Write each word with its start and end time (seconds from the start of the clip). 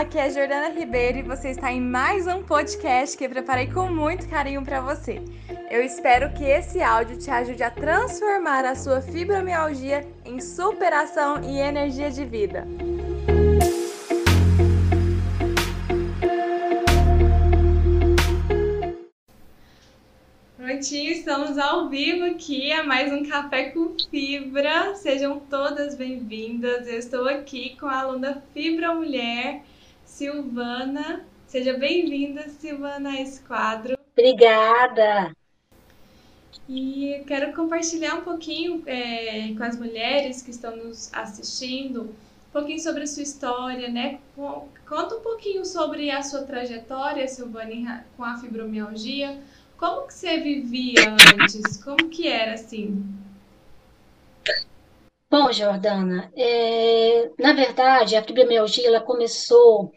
aqui 0.00 0.18
é 0.18 0.28
Jordana 0.28 0.68
Ribeiro 0.68 1.18
e 1.18 1.22
você 1.22 1.52
está 1.52 1.72
em 1.72 1.80
mais 1.80 2.26
um 2.26 2.42
podcast 2.42 3.16
que 3.16 3.24
eu 3.24 3.30
preparei 3.30 3.66
com 3.66 3.88
muito 3.88 4.28
carinho 4.28 4.62
para 4.62 4.78
você. 4.78 5.22
Eu 5.70 5.82
espero 5.82 6.30
que 6.34 6.44
esse 6.44 6.82
áudio 6.82 7.16
te 7.16 7.30
ajude 7.30 7.62
a 7.62 7.70
transformar 7.70 8.66
a 8.66 8.74
sua 8.74 9.00
fibromialgia 9.00 10.06
em 10.26 10.38
superação 10.38 11.42
e 11.42 11.58
energia 11.58 12.10
de 12.10 12.26
vida. 12.26 12.66
Prontinho, 20.58 21.10
estamos 21.10 21.56
ao 21.56 21.88
vivo 21.88 22.26
aqui 22.26 22.70
a 22.70 22.84
mais 22.84 23.10
um 23.10 23.24
Café 23.24 23.70
com 23.70 23.96
Fibra. 24.10 24.94
Sejam 24.94 25.40
todas 25.48 25.94
bem-vindas. 25.94 26.86
Eu 26.86 26.98
estou 26.98 27.26
aqui 27.26 27.78
com 27.80 27.86
a 27.86 28.00
aluna 28.00 28.42
Fibra 28.52 28.94
Mulher, 28.94 29.62
Silvana. 30.06 31.26
Seja 31.46 31.76
bem-vinda, 31.76 32.48
Silvana, 32.48 33.10
a 33.10 33.20
esse 33.20 33.42
quadro. 33.42 33.98
Obrigada. 34.12 35.36
E 36.66 37.22
quero 37.26 37.52
compartilhar 37.52 38.14
um 38.14 38.22
pouquinho 38.22 38.82
é, 38.86 39.52
com 39.54 39.62
as 39.62 39.78
mulheres 39.78 40.40
que 40.40 40.50
estão 40.50 40.74
nos 40.74 41.12
assistindo, 41.12 42.04
um 42.04 42.52
pouquinho 42.52 42.80
sobre 42.80 43.02
a 43.02 43.06
sua 43.06 43.22
história, 43.22 43.88
né? 43.88 44.18
Conta 44.88 45.16
um 45.16 45.20
pouquinho 45.20 45.64
sobre 45.64 46.10
a 46.10 46.22
sua 46.22 46.42
trajetória, 46.42 47.28
Silvana, 47.28 48.06
com 48.16 48.24
a 48.24 48.38
fibromialgia 48.38 49.38
como 49.78 50.06
que 50.06 50.14
você 50.14 50.38
vivia 50.40 51.14
antes? 51.38 51.76
Como 51.84 52.08
que 52.08 52.26
era 52.26 52.54
assim? 52.54 53.04
Bom, 55.28 55.50
Jordana, 55.52 56.30
é, 56.36 57.30
na 57.38 57.52
verdade, 57.52 58.14
a 58.16 58.22
fibromialgia 58.22 58.86
ela 58.86 59.00
começou 59.00 59.90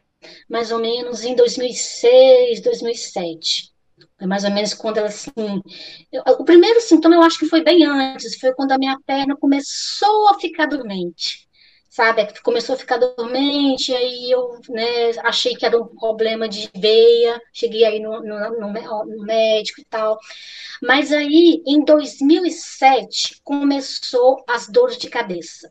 mais 0.49 0.71
ou 0.71 0.79
menos 0.79 1.23
em 1.23 1.35
2006, 1.35 2.61
2007. 2.61 3.71
Foi 4.17 4.27
mais 4.27 4.43
ou 4.43 4.51
menos 4.51 4.73
quando 4.73 4.97
ela, 4.97 5.07
assim... 5.07 5.31
Eu, 6.11 6.23
o 6.39 6.45
primeiro 6.45 6.81
sintoma 6.81 7.15
eu 7.15 7.21
acho 7.21 7.39
que 7.39 7.45
foi 7.45 7.63
bem 7.63 7.85
antes, 7.85 8.39
foi 8.39 8.53
quando 8.53 8.71
a 8.71 8.77
minha 8.77 8.97
perna 9.05 9.35
começou 9.37 10.29
a 10.29 10.39
ficar 10.39 10.65
dormente 10.65 11.48
sabe? 11.99 12.25
Começou 12.41 12.75
a 12.75 12.77
ficar 12.77 12.97
dormente, 12.97 13.93
aí 13.93 14.31
eu 14.31 14.61
né, 14.69 15.11
achei 15.25 15.53
que 15.53 15.65
era 15.65 15.77
um 15.77 15.85
problema 15.85 16.47
de 16.47 16.69
veia, 16.73 17.41
cheguei 17.51 17.83
aí 17.83 17.99
no, 17.99 18.21
no, 18.21 18.51
no, 18.57 19.05
no 19.05 19.23
médico 19.25 19.81
e 19.81 19.83
tal. 19.83 20.17
Mas 20.81 21.11
aí, 21.11 21.61
em 21.67 21.83
2007, 21.83 23.41
começou 23.43 24.41
as 24.47 24.69
dores 24.69 24.97
de 24.97 25.09
cabeça. 25.09 25.69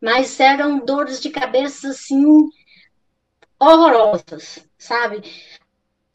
Mas 0.00 0.40
eram 0.40 0.82
dores 0.82 1.20
de 1.20 1.28
cabeça, 1.28 1.90
assim, 1.90 2.24
horrorosas, 3.60 4.66
sabe? 4.78 5.22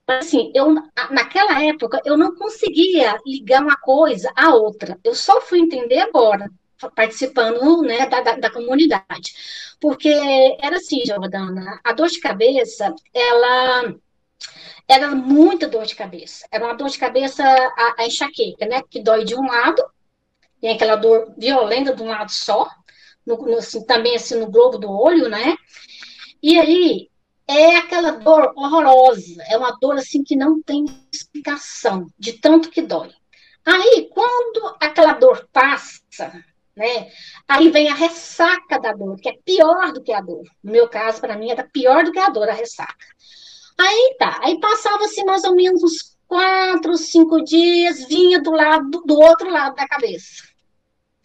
assim, 0.08 0.52
eu, 0.56 0.74
naquela 1.12 1.64
época, 1.64 2.02
eu 2.04 2.18
não 2.18 2.36
conseguia 2.36 3.18
ligar 3.26 3.62
uma 3.62 3.78
coisa 3.78 4.30
à 4.36 4.54
outra. 4.56 5.00
Eu 5.04 5.14
só 5.14 5.40
fui 5.40 5.60
entender 5.60 6.00
agora, 6.00 6.50
participando 6.90 7.82
né, 7.82 8.08
da, 8.08 8.22
da, 8.22 8.36
da, 8.36 8.52
comunidade. 8.52 9.34
Porque 9.80 10.10
era 10.62 10.78
assim, 10.78 11.04
Jordana, 11.06 11.80
a 11.84 11.94
dor 11.94 12.08
de 12.08 12.20
cabeça, 12.20 12.94
ela 13.14 13.94
era 14.88 15.16
muita 15.16 15.68
dor 15.68 15.86
de 15.86 15.96
cabeça. 15.96 16.48
Era 16.52 16.66
uma 16.66 16.76
dor 16.76 16.90
de 16.90 16.98
cabeça, 16.98 17.44
a, 17.44 17.96
a 18.00 18.06
enxaqueca, 18.06 18.66
né? 18.66 18.82
Que 18.90 19.02
dói 19.02 19.24
de 19.24 19.36
um 19.36 19.46
lado, 19.46 19.84
tem 20.60 20.72
aquela 20.72 20.96
dor 20.96 21.34
violenta 21.38 21.96
de 21.96 22.04
um 22.04 22.08
lado 22.08 22.32
só, 22.32 22.70
no, 23.26 23.38
no, 23.38 23.58
assim, 23.58 23.86
também 23.86 24.16
assim 24.16 24.36
no 24.36 24.52
globo 24.52 24.78
do 24.78 24.92
olho, 24.92 25.30
né? 25.30 25.56
E 26.42 26.60
aí 26.60 27.10
é 27.48 27.78
aquela 27.78 28.12
dor 28.12 28.54
horrorosa, 28.56 29.44
é 29.50 29.58
uma 29.58 29.78
dor 29.80 29.96
assim 29.96 30.24
que 30.24 30.36
não 30.36 30.62
tem 30.62 30.86
explicação, 31.12 32.08
de 32.18 32.34
tanto 32.34 32.70
que 32.70 32.82
dói. 32.82 33.12
Aí, 33.66 34.10
quando 34.14 34.76
aquela 34.80 35.14
dor 35.14 35.48
passa, 35.52 36.44
né? 36.76 37.12
Aí 37.48 37.70
vem 37.70 37.90
a 37.90 37.96
ressaca 37.96 38.80
da 38.80 38.94
dor, 38.94 39.18
que 39.18 39.30
é 39.30 39.38
pior 39.46 39.92
do 39.92 40.02
que 40.02 40.14
a 40.14 40.22
dor. 40.22 40.44
No 40.64 40.72
meu 40.72 40.88
caso, 40.88 41.22
para 41.22 41.38
mim, 41.38 41.50
era 41.50 41.64
pior 41.64 42.04
do 42.04 42.12
que 42.12 42.20
a 42.20 42.30
dor, 42.30 42.50
a 42.50 42.54
ressaca. 42.54 43.06
Aí 43.78 44.16
tá, 44.20 44.40
aí 44.44 44.60
passava-se 44.60 45.24
mais 45.24 45.44
ou 45.44 45.56
menos 45.56 45.84
uns 45.84 46.16
quatro, 46.28 46.96
cinco 46.98 47.44
dias, 47.44 48.08
vinha 48.08 48.42
do 48.42 48.52
lado 48.52 49.04
do 49.06 49.20
outro 49.20 49.50
lado 49.50 49.76
da 49.76 49.88
cabeça. 49.88 50.44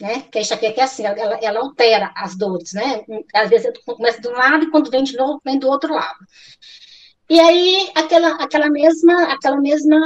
Né? 0.01 0.23
Que 0.23 0.39
a 0.39 0.41
enxaqueca 0.41 0.81
é 0.81 0.85
assim, 0.85 1.05
ela, 1.05 1.39
ela 1.41 1.61
altera 1.61 2.13
as 2.15 2.37
dores, 2.37 2.73
né? 2.75 3.05
Às 3.35 3.49
vezes 3.49 3.73
começa 3.87 4.21
de 4.21 4.29
um 4.29 4.33
lado 4.33 4.65
e 4.65 4.71
quando 4.71 4.91
vem 4.91 5.05
de 5.05 5.17
novo, 5.17 5.41
vem 5.45 5.59
do 5.59 5.69
outro 5.69 5.95
lado. 5.95 6.19
E 7.29 7.41
aí, 7.41 7.91
aquela, 7.97 8.37
aquela 8.37 8.71
mesma, 8.71 9.25
aquela 9.33 9.61
mesma 9.61 9.99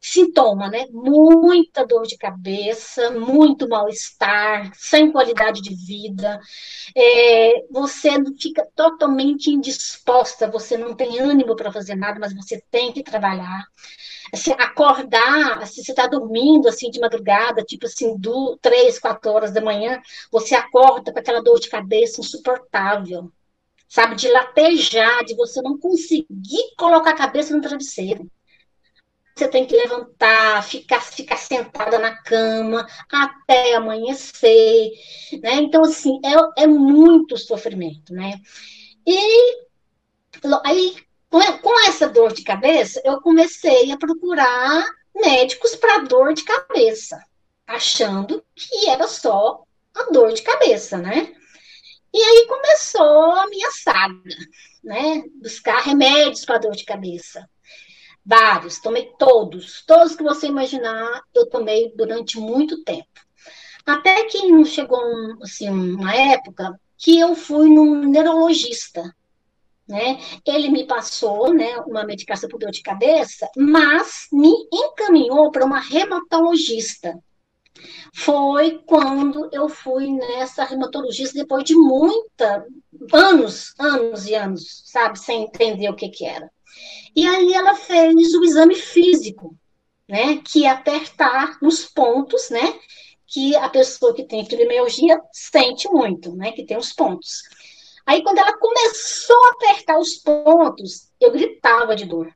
sintoma, 0.00 0.68
né? 0.68 0.86
Muita 0.90 1.86
dor 1.86 2.02
de 2.04 2.16
cabeça, 2.18 3.10
muito 3.12 3.68
mal-estar, 3.68 4.72
sem 4.74 5.12
qualidade 5.12 5.60
de 5.62 5.74
vida, 5.74 6.40
é, 6.96 7.64
você 7.70 8.10
fica 8.40 8.66
totalmente 8.74 9.50
indisposta, 9.50 10.50
você 10.50 10.76
não 10.76 10.94
tem 10.96 11.20
ânimo 11.20 11.54
para 11.54 11.72
fazer 11.72 11.94
nada, 11.94 12.18
mas 12.18 12.34
você 12.34 12.60
tem 12.70 12.92
que 12.92 13.04
trabalhar. 13.04 13.64
Assim, 14.32 14.52
acordar, 14.52 15.62
assim, 15.62 15.82
você 15.82 15.92
está 15.92 16.06
dormindo 16.08 16.68
assim 16.68 16.90
de 16.90 17.00
madrugada, 17.00 17.62
tipo 17.64 17.86
assim, 17.86 18.16
do, 18.18 18.58
três, 18.60 18.98
quatro 18.98 19.30
horas 19.30 19.52
da 19.52 19.60
manhã, 19.60 20.00
você 20.30 20.54
acorda 20.56 21.12
com 21.12 21.18
aquela 21.20 21.42
dor 21.42 21.60
de 21.60 21.68
cabeça 21.68 22.20
insuportável 22.20 23.30
sabe, 23.88 24.14
de 24.14 24.28
latejar, 24.28 25.24
de 25.24 25.34
você 25.34 25.62
não 25.62 25.78
conseguir 25.78 26.74
colocar 26.76 27.10
a 27.10 27.16
cabeça 27.16 27.54
no 27.54 27.62
travesseiro. 27.62 28.30
Você 29.34 29.46
tem 29.46 29.64
que 29.64 29.76
levantar, 29.76 30.64
ficar, 30.64 31.00
ficar 31.00 31.36
sentada 31.36 31.98
na 31.98 32.16
cama 32.22 32.86
até 33.10 33.74
amanhecer, 33.74 34.90
né? 35.40 35.54
Então, 35.54 35.84
assim, 35.84 36.20
é, 36.24 36.64
é 36.64 36.66
muito 36.66 37.36
sofrimento, 37.36 38.12
né? 38.12 38.40
E 39.06 39.16
aí, 40.64 40.96
com, 41.30 41.86
essa 41.86 42.08
dor 42.08 42.32
de 42.32 42.42
cabeça, 42.42 43.00
eu 43.04 43.20
comecei 43.20 43.92
a 43.92 43.96
procurar 43.96 44.84
médicos 45.14 45.76
para 45.76 45.98
dor 45.98 46.34
de 46.34 46.42
cabeça, 46.42 47.22
achando 47.66 48.44
que 48.56 48.88
era 48.88 49.06
só 49.06 49.62
a 49.94 50.10
dor 50.10 50.32
de 50.32 50.42
cabeça, 50.42 50.98
né? 50.98 51.32
E 52.12 52.18
aí 52.18 52.46
começou 52.46 53.32
a 53.32 53.46
minha 53.48 53.70
saga, 53.70 54.36
né? 54.82 55.22
Buscar 55.42 55.80
remédios 55.82 56.44
para 56.44 56.58
dor 56.58 56.72
de 56.72 56.84
cabeça. 56.84 57.48
Vários, 58.24 58.78
tomei 58.80 59.12
todos, 59.18 59.84
todos 59.86 60.14
que 60.14 60.22
você 60.22 60.46
imaginar, 60.46 61.22
eu 61.34 61.48
tomei 61.48 61.92
durante 61.96 62.38
muito 62.38 62.82
tempo. 62.84 63.08
Até 63.86 64.24
que 64.24 64.48
não 64.48 64.64
chegou 64.64 65.00
assim, 65.42 65.70
uma 65.70 66.14
época 66.14 66.78
que 66.96 67.18
eu 67.18 67.34
fui 67.34 67.70
num 67.70 68.06
neurologista, 68.08 69.14
né? 69.88 70.20
Ele 70.44 70.68
me 70.68 70.86
passou, 70.86 71.54
né, 71.54 71.78
uma 71.86 72.04
medicação 72.04 72.48
para 72.48 72.58
dor 72.58 72.70
de 72.70 72.82
cabeça, 72.82 73.48
mas 73.56 74.26
me 74.30 74.52
encaminhou 74.70 75.50
para 75.50 75.64
uma 75.64 75.80
reumatologista 75.80 77.18
foi 78.14 78.82
quando 78.86 79.48
eu 79.52 79.68
fui 79.68 80.10
nessa 80.12 80.64
reumatologista 80.64 81.38
depois 81.38 81.64
de 81.64 81.74
muita 81.74 82.66
anos, 83.12 83.74
anos 83.78 84.26
e 84.26 84.34
anos, 84.34 84.82
sabe, 84.86 85.18
sem 85.18 85.44
entender 85.44 85.88
o 85.88 85.96
que 85.96 86.08
que 86.08 86.24
era. 86.24 86.50
E 87.14 87.26
aí 87.26 87.52
ela 87.52 87.74
fez 87.74 88.34
o 88.34 88.44
exame 88.44 88.74
físico, 88.74 89.56
né, 90.08 90.38
que 90.38 90.64
é 90.64 90.70
apertar 90.70 91.58
nos 91.60 91.84
pontos, 91.84 92.50
né, 92.50 92.78
que 93.26 93.54
a 93.56 93.68
pessoa 93.68 94.14
que 94.14 94.24
tem 94.24 94.44
fibromialgia 94.44 95.20
sente 95.32 95.88
muito, 95.88 96.34
né, 96.34 96.52
que 96.52 96.64
tem 96.64 96.76
os 96.76 96.92
pontos. 96.92 97.42
Aí 98.06 98.22
quando 98.22 98.38
ela 98.38 98.56
começou 98.56 99.36
a 99.46 99.50
apertar 99.50 99.98
os 99.98 100.16
pontos, 100.16 101.10
eu 101.20 101.30
gritava 101.30 101.94
de 101.94 102.06
dor 102.06 102.32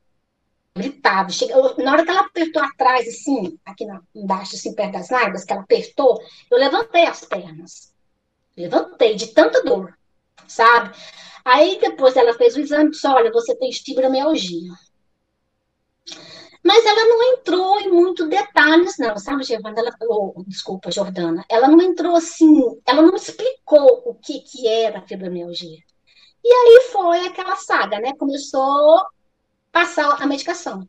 gritava. 0.74 1.30
Chega, 1.30 1.54
na 1.78 1.92
hora 1.92 2.04
que 2.04 2.10
ela 2.10 2.20
apertou 2.20 2.62
atrás, 2.62 3.06
assim, 3.06 3.58
aqui 3.64 3.86
embaixo, 4.14 4.56
assim, 4.56 4.74
perto 4.74 4.92
das 4.92 5.10
nádegas, 5.10 5.44
que 5.44 5.52
ela 5.52 5.62
apertou, 5.62 6.20
eu 6.50 6.58
levantei 6.58 7.06
as 7.06 7.24
pernas. 7.24 7.92
Levantei 8.56 9.14
de 9.14 9.28
tanta 9.28 9.62
dor, 9.62 9.96
sabe? 10.46 10.94
Aí 11.44 11.78
depois 11.80 12.16
ela 12.16 12.34
fez 12.34 12.54
o 12.54 12.60
exame 12.60 12.88
e 12.88 12.90
disse: 12.90 13.06
olha, 13.06 13.32
você 13.32 13.54
tem 13.56 13.72
fibromialgia. 13.72 14.72
Mas 16.64 16.86
ela 16.86 17.04
não 17.06 17.22
entrou 17.32 17.80
em 17.80 17.90
muitos 17.90 18.28
detalhes, 18.28 18.96
não, 18.98 19.18
sabe, 19.18 19.42
Giovana? 19.42 19.80
Ela 19.80 19.96
falou, 19.98 20.44
desculpa, 20.46 20.92
Jordana. 20.92 21.44
Ela 21.48 21.66
não 21.66 21.80
entrou 21.82 22.14
assim, 22.14 22.60
ela 22.86 23.02
não 23.02 23.16
explicou 23.16 24.02
o 24.06 24.14
que, 24.14 24.40
que 24.40 24.68
era 24.68 25.02
fibromialgia. 25.02 25.78
E 26.44 26.52
aí 26.52 26.88
foi 26.92 27.26
aquela 27.26 27.56
saga, 27.56 27.98
né? 27.98 28.12
Começou 28.16 29.02
passar 29.72 30.22
a 30.22 30.26
medicação. 30.26 30.88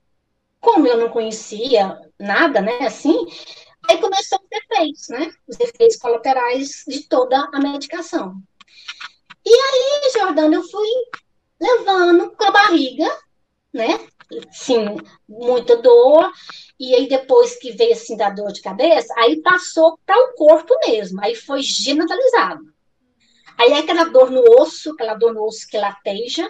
Como 0.60 0.86
eu 0.86 0.98
não 0.98 1.10
conhecia 1.10 2.00
nada, 2.20 2.62
né, 2.62 2.86
assim, 2.86 3.26
aí 3.90 3.98
começou 3.98 4.40
os 4.40 4.52
efeitos, 4.52 5.08
né, 5.10 5.34
os 5.48 5.60
efeitos 5.60 5.98
colaterais 5.98 6.84
de 6.88 7.08
toda 7.08 7.50
a 7.52 7.60
medicação. 7.60 8.42
E 9.46 9.54
aí, 9.54 10.12
Jordana, 10.14 10.56
eu 10.56 10.64
fui 10.64 10.88
levando 11.60 12.32
com 12.32 12.44
a 12.46 12.52
barriga, 12.52 13.10
né? 13.74 14.00
Sim, 14.52 14.98
muita 15.28 15.78
dor. 15.78 16.32
E 16.80 16.96
aí, 16.96 17.08
depois 17.08 17.58
que 17.58 17.72
veio 17.72 17.94
assim 17.94 18.16
da 18.16 18.30
dor 18.30 18.52
de 18.52 18.62
cabeça, 18.62 19.14
aí 19.18 19.42
passou 19.42 20.00
para 20.06 20.18
o 20.18 20.34
corpo 20.34 20.74
mesmo, 20.88 21.22
aí 21.22 21.36
foi 21.36 21.62
generalizado. 21.62 22.74
Aí 23.58 23.72
é 23.72 23.80
aquela 23.80 24.06
dor 24.06 24.32
no 24.32 24.44
osso, 24.60 24.92
aquela 24.92 25.14
dor 25.14 25.34
no 25.34 25.44
osso 25.44 25.68
que 25.68 25.78
lateja, 25.78 26.50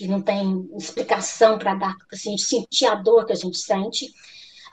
que 0.00 0.08
não 0.08 0.22
tem 0.22 0.66
explicação 0.78 1.58
para 1.58 1.74
dar, 1.74 1.94
assim, 2.10 2.38
sentir 2.38 2.86
a 2.86 2.94
dor 2.94 3.26
que 3.26 3.34
a 3.34 3.36
gente 3.36 3.58
sente. 3.58 4.10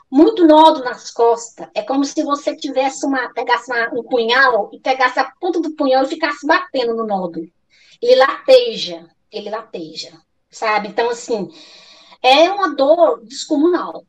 Muito 0.09 0.47
nódulo 0.47 0.85
nas 0.85 1.11
costas. 1.11 1.67
É 1.75 1.81
como 1.81 2.05
se 2.05 2.23
você 2.23 2.55
tivesse 2.55 3.05
uma, 3.05 3.27
pegasse 3.33 3.69
uma, 3.69 3.89
um 3.93 4.03
punhal 4.03 4.69
e 4.71 4.79
pegasse 4.79 5.19
a 5.19 5.29
ponta 5.37 5.59
do 5.59 5.75
punhal 5.75 6.05
e 6.05 6.07
ficasse 6.07 6.47
batendo 6.47 6.95
no 6.95 7.05
nódulo. 7.05 7.45
Ele 8.01 8.15
lateja, 8.15 9.05
ele 9.29 9.49
lateja, 9.49 10.17
sabe? 10.49 10.87
Então, 10.87 11.09
assim, 11.09 11.51
é 12.23 12.49
uma 12.49 12.73
dor 12.73 13.19
descomunal, 13.25 14.05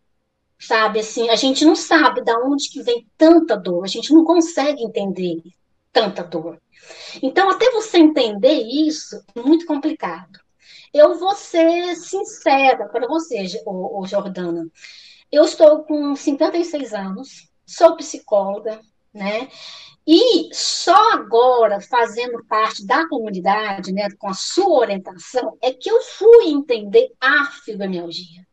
sabe? 0.56 1.00
Assim, 1.00 1.30
a 1.30 1.34
gente 1.34 1.64
não 1.64 1.74
sabe 1.74 2.22
de 2.22 2.32
onde 2.32 2.70
que 2.70 2.80
vem 2.80 3.08
tanta 3.16 3.56
dor, 3.56 3.82
a 3.82 3.88
gente 3.88 4.12
não 4.12 4.24
consegue 4.24 4.84
entender 4.84 5.42
tanta 5.92 6.22
dor. 6.22 6.62
Então, 7.20 7.50
até 7.50 7.72
você 7.72 7.98
entender 7.98 8.62
isso, 8.62 9.20
é 9.34 9.40
muito 9.40 9.66
complicado. 9.66 10.46
Eu 10.92 11.18
vou 11.18 11.34
ser 11.34 11.94
sincera 11.96 12.88
para 12.88 13.06
você, 13.06 13.44
o, 13.66 14.06
Jordana. 14.06 14.66
Eu 15.30 15.44
estou 15.44 15.84
com 15.84 16.16
56 16.16 16.94
anos, 16.94 17.48
sou 17.66 17.96
psicóloga, 17.96 18.80
né? 19.12 19.48
E 20.06 20.48
só 20.54 21.12
agora, 21.12 21.82
fazendo 21.82 22.42
parte 22.46 22.86
da 22.86 23.06
comunidade, 23.08 23.92
né, 23.92 24.08
com 24.18 24.28
a 24.28 24.34
sua 24.34 24.80
orientação, 24.80 25.58
é 25.60 25.70
que 25.70 25.90
eu 25.90 26.00
fui 26.00 26.48
entender 26.48 27.12
a 27.20 27.44
fibromialgia. 27.44 28.46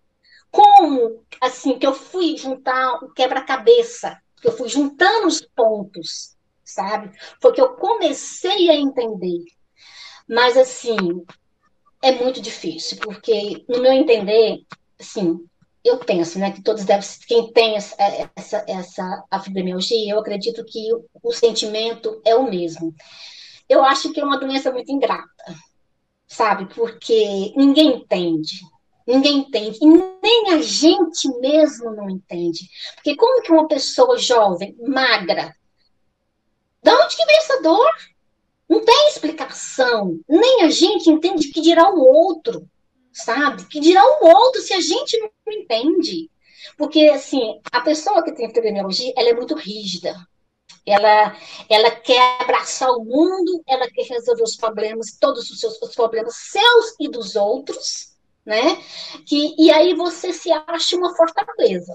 Como, 0.51 1.23
assim, 1.39 1.79
que 1.79 1.87
eu 1.87 1.93
fui 1.93 2.35
juntar 2.35 2.95
o 2.95 3.13
quebra-cabeça, 3.13 4.21
que 4.41 4.47
eu 4.47 4.51
fui 4.51 4.67
juntando 4.67 5.27
os 5.27 5.41
pontos, 5.41 6.35
sabe? 6.63 7.11
Foi 7.41 7.53
que 7.53 7.61
eu 7.61 7.75
comecei 7.75 8.69
a 8.69 8.75
entender. 8.75 9.45
Mas, 10.27 10.57
assim, 10.57 11.25
é 12.05 12.11
muito 12.11 12.39
difícil, 12.39 12.99
porque, 12.99 13.65
no 13.67 13.81
meu 13.81 13.91
entender, 13.91 14.61
assim, 14.99 15.43
eu 15.83 15.97
penso, 15.97 16.37
né, 16.37 16.51
que 16.51 16.61
todos 16.61 16.85
devem, 16.85 17.07
quem 17.27 17.51
tem 17.51 17.75
essa, 17.75 17.95
essa, 18.35 18.63
essa 18.67 19.25
fibromialgia, 19.43 20.13
eu 20.13 20.19
acredito 20.19 20.63
que 20.65 20.93
o, 20.93 21.03
o 21.23 21.33
sentimento 21.33 22.21
é 22.23 22.35
o 22.35 22.47
mesmo. 22.47 22.93
Eu 23.67 23.83
acho 23.83 24.13
que 24.13 24.21
é 24.21 24.23
uma 24.23 24.39
doença 24.39 24.71
muito 24.71 24.91
ingrata, 24.91 25.55
sabe? 26.27 26.71
Porque 26.75 27.51
ninguém 27.55 27.95
entende, 27.95 28.59
ninguém 29.07 29.39
entende, 29.39 29.79
e 29.81 29.87
nem 29.87 30.53
a 30.53 30.61
gente 30.61 31.27
mesmo 31.39 31.89
não 31.89 32.07
entende. 32.07 32.69
Porque 32.93 33.15
como 33.15 33.41
que 33.41 33.51
uma 33.51 33.67
pessoa 33.67 34.19
jovem, 34.19 34.75
magra, 34.79 35.55
de 36.83 36.91
onde 36.91 37.15
que 37.15 37.25
vem 37.25 37.37
essa 37.37 37.63
dor? 37.63 37.91
Não 38.69 38.83
tem 38.83 39.07
explicação. 39.09 40.19
Nem 40.27 40.63
a 40.63 40.69
gente 40.69 41.09
entende 41.09 41.49
que 41.49 41.61
dirá 41.61 41.89
o 41.89 41.99
outro 41.99 42.67
sabe? 43.15 43.65
Que 43.65 43.79
dirá 43.79 44.03
o 44.03 44.25
outro 44.25 44.61
se 44.61 44.73
a 44.73 44.81
gente 44.81 45.17
não 45.19 45.53
entende. 45.53 46.29
Porque, 46.77 47.07
assim, 47.09 47.59
a 47.71 47.79
pessoa 47.79 48.23
que 48.23 48.33
tem 48.33 48.53
fibromialgia, 48.53 49.13
ela 49.15 49.29
é 49.29 49.33
muito 49.33 49.55
rígida. 49.55 50.13
Ela, 50.85 51.35
ela 51.69 51.91
quer 51.91 52.41
abraçar 52.41 52.89
o 52.91 53.03
mundo, 53.03 53.63
ela 53.67 53.89
quer 53.89 54.03
resolver 54.03 54.43
os 54.43 54.55
problemas, 54.55 55.17
todos 55.19 55.49
os 55.49 55.59
seus 55.59 55.81
os 55.81 55.95
problemas 55.95 56.35
seus 56.35 56.95
e 56.99 57.07
dos 57.07 57.35
outros, 57.35 58.15
né? 58.45 58.83
Que, 59.25 59.55
e 59.57 59.71
aí 59.71 59.95
você 59.95 60.33
se 60.33 60.51
acha 60.51 60.95
uma 60.95 61.15
fortaleza. 61.15 61.93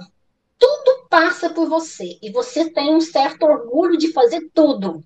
Tudo 0.58 1.06
passa 1.08 1.50
por 1.50 1.68
você 1.68 2.18
e 2.22 2.30
você 2.32 2.70
tem 2.70 2.94
um 2.94 3.00
certo 3.00 3.44
orgulho 3.44 3.96
de 3.96 4.12
fazer 4.12 4.50
tudo. 4.52 5.04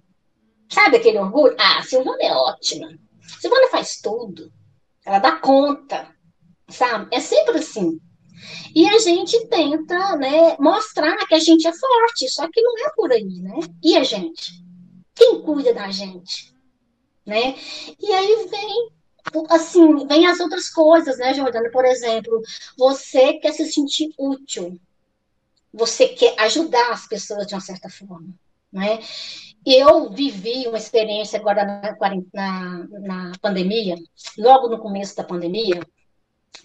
Sabe 0.69 0.97
aquele 0.97 1.19
orgulho? 1.19 1.55
Ah, 1.59 1.83
Silvana 1.83 2.23
é 2.23 2.33
ótima. 2.33 2.89
Silvana 3.41 3.69
faz 3.69 4.01
tudo. 4.01 4.53
Ela 5.05 5.19
dá 5.19 5.33
conta, 5.33 6.09
sabe? 6.69 7.15
É 7.15 7.21
sempre 7.21 7.59
assim. 7.59 8.01
E 8.75 8.89
a 8.89 8.99
gente 8.99 9.47
tenta, 9.47 10.17
né, 10.17 10.57
mostrar 10.59 11.17
que 11.27 11.35
a 11.35 11.39
gente 11.39 11.67
é 11.67 11.73
forte, 11.73 12.29
só 12.29 12.49
que 12.51 12.61
não 12.61 12.87
é 12.87 12.91
por 12.95 13.13
aí, 13.13 13.41
né? 13.41 13.55
E 13.83 13.97
a 13.97 14.03
gente? 14.03 14.65
Quem 15.15 15.41
cuida 15.43 15.73
da 15.73 15.91
gente? 15.91 16.53
Né? 17.25 17.55
E 18.01 18.13
aí 18.13 18.49
vem, 18.51 18.91
assim, 19.49 20.07
vem 20.07 20.27
as 20.27 20.41
outras 20.41 20.69
coisas, 20.69 21.19
né, 21.19 21.33
Jordana? 21.33 21.71
Por 21.71 21.85
exemplo, 21.85 22.43
você 22.77 23.35
quer 23.35 23.53
se 23.53 23.71
sentir 23.71 24.13
útil. 24.19 24.79
Você 25.73 26.09
quer 26.09 26.39
ajudar 26.41 26.91
as 26.91 27.07
pessoas 27.07 27.47
de 27.47 27.55
uma 27.55 27.61
certa 27.61 27.89
forma, 27.89 28.35
né? 28.75 28.99
Eu 29.65 30.11
vivi 30.11 30.67
uma 30.67 30.77
experiência 30.77 31.39
agora 31.39 31.65
na, 31.65 31.97
na, 32.35 32.87
na 33.01 33.33
pandemia, 33.41 33.95
logo 34.37 34.69
no 34.69 34.79
começo 34.79 35.17
da 35.17 35.25
pandemia, 35.25 35.81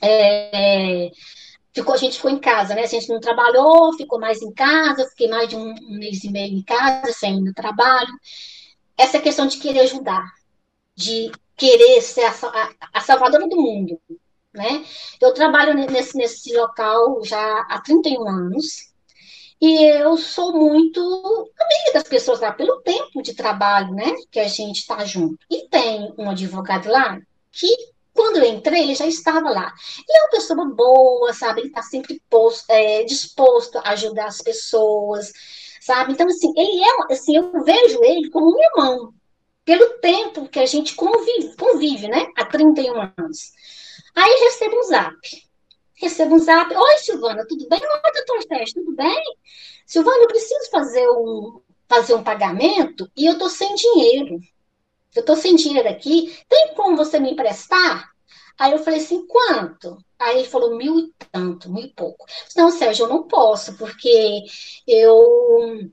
é, 0.02 1.12
ficou, 1.74 1.94
a 1.94 1.98
gente 1.98 2.18
ficou 2.18 2.32
em 2.32 2.40
casa, 2.40 2.76
né? 2.76 2.84
A 2.84 2.88
gente 2.88 3.08
não 3.08 3.20
trabalhou, 3.20 3.94
ficou 3.94 4.20
mais 4.20 4.42
em 4.42 4.52
casa, 4.52 5.08
fiquei 5.10 5.30
mais 5.30 5.48
de 5.48 5.56
um, 5.56 5.74
um 5.74 5.98
mês 5.98 6.24
e 6.24 6.32
meio 6.32 6.58
em 6.58 6.64
casa, 6.64 7.14
sem 7.14 7.38
ir 7.38 7.42
no 7.42 7.54
trabalho. 7.54 8.12
Essa 8.98 9.20
questão 9.20 9.48
de 9.48 9.58
querer 9.58 9.82
ajudar, 9.82 10.26
de 10.96 11.32
querer 11.56 12.02
ser 12.02 12.24
a, 12.26 12.32
a, 12.32 12.70
a 12.96 13.02
salvadora 13.02 13.48
do 13.48 13.56
mundo, 13.56 14.00
né? 14.54 14.84
Eu 15.22 15.34
trabalho 15.34 15.74
nesse, 15.74 16.18
nesse 16.18 16.56
local 16.56 17.24
já 17.24 17.62
há 17.70 17.82
31 17.82 18.28
anos, 18.28 18.89
e 19.62 19.84
eu 19.84 20.16
sou 20.18 20.54
muito 20.54 21.02
amiga 21.02 21.94
das 21.94 22.04
pessoas 22.04 22.40
lá, 22.40 22.52
pelo 22.54 22.82
tempo 22.82 23.22
de 23.22 23.34
trabalho, 23.34 23.94
né, 23.94 24.16
que 24.32 24.40
a 24.40 24.48
gente 24.48 24.78
está 24.78 25.04
junto. 25.04 25.38
E 25.50 25.68
tem 25.68 26.14
um 26.18 26.30
advogado 26.30 26.90
lá 26.90 27.20
que, 27.52 27.68
quando 28.14 28.38
eu 28.38 28.46
entrei, 28.46 28.84
ele 28.84 28.96
já 28.96 29.06
estava 29.06 29.50
lá. 29.50 29.74
E 30.08 30.18
é 30.18 30.22
uma 30.22 30.30
pessoa 30.30 30.66
boa, 30.66 31.34
sabe? 31.34 31.62
Ele 31.62 31.68
está 31.68 31.82
sempre 31.82 32.22
posto, 32.30 32.70
é, 32.70 33.04
disposto 33.04 33.78
a 33.80 33.90
ajudar 33.92 34.28
as 34.28 34.42
pessoas, 34.42 35.34
sabe? 35.82 36.14
Então, 36.14 36.28
assim, 36.28 36.54
ele 36.56 36.82
é, 36.82 37.14
assim, 37.14 37.36
eu 37.36 37.52
vejo 37.64 38.02
ele 38.04 38.30
como 38.30 38.56
um 38.56 38.64
irmão, 38.64 39.14
pelo 39.66 40.00
tempo 40.00 40.48
que 40.48 40.60
a 40.60 40.66
gente 40.66 40.96
convive, 40.96 41.56
convive 41.58 42.08
né, 42.08 42.28
há 42.38 42.46
31 42.46 42.94
anos. 43.18 43.52
Aí 44.16 44.40
recebo 44.46 44.78
um 44.78 44.84
zap 44.84 45.49
recebo 46.00 46.36
um 46.36 46.40
zap. 46.40 46.74
Oi, 46.76 46.98
Silvana, 47.00 47.46
tudo 47.48 47.68
bem? 47.70 47.80
Oi, 47.80 48.12
doutor 48.14 48.44
Sérgio, 48.48 48.76
tudo 48.76 48.96
bem? 48.96 49.24
Silvana, 49.86 50.24
eu 50.24 50.28
preciso 50.28 50.70
fazer 50.72 51.08
um, 51.10 51.62
fazer 51.88 52.14
um 52.16 52.24
pagamento 52.24 53.10
e 53.16 53.26
eu 53.26 53.38
tô 53.38 53.50
sem 53.50 53.76
dinheiro. 53.76 54.40
Eu 55.16 55.26
tô 55.26 55.36
sem 55.36 55.56
dinheiro 55.56 55.90
aqui. 55.90 56.38
Tem 56.48 56.74
como 56.76 56.98
você 56.98 57.20
me 57.20 57.32
emprestar? 57.32 58.10
Aí 58.58 58.74
eu 58.74 58.80
falei 58.80 59.00
assim, 59.00 59.26
quanto? 59.28 59.98
Aí 60.20 60.40
ele 60.40 60.48
falou 60.48 60.78
mil 60.78 61.00
e 61.00 61.14
tanto, 61.32 61.72
mil 61.72 61.86
e 61.86 61.94
pouco. 61.94 62.26
Não, 62.56 62.72
Sérgio, 62.72 63.06
eu 63.06 63.10
não 63.10 63.24
posso, 63.28 63.78
porque 63.78 64.44
eu 64.88 65.90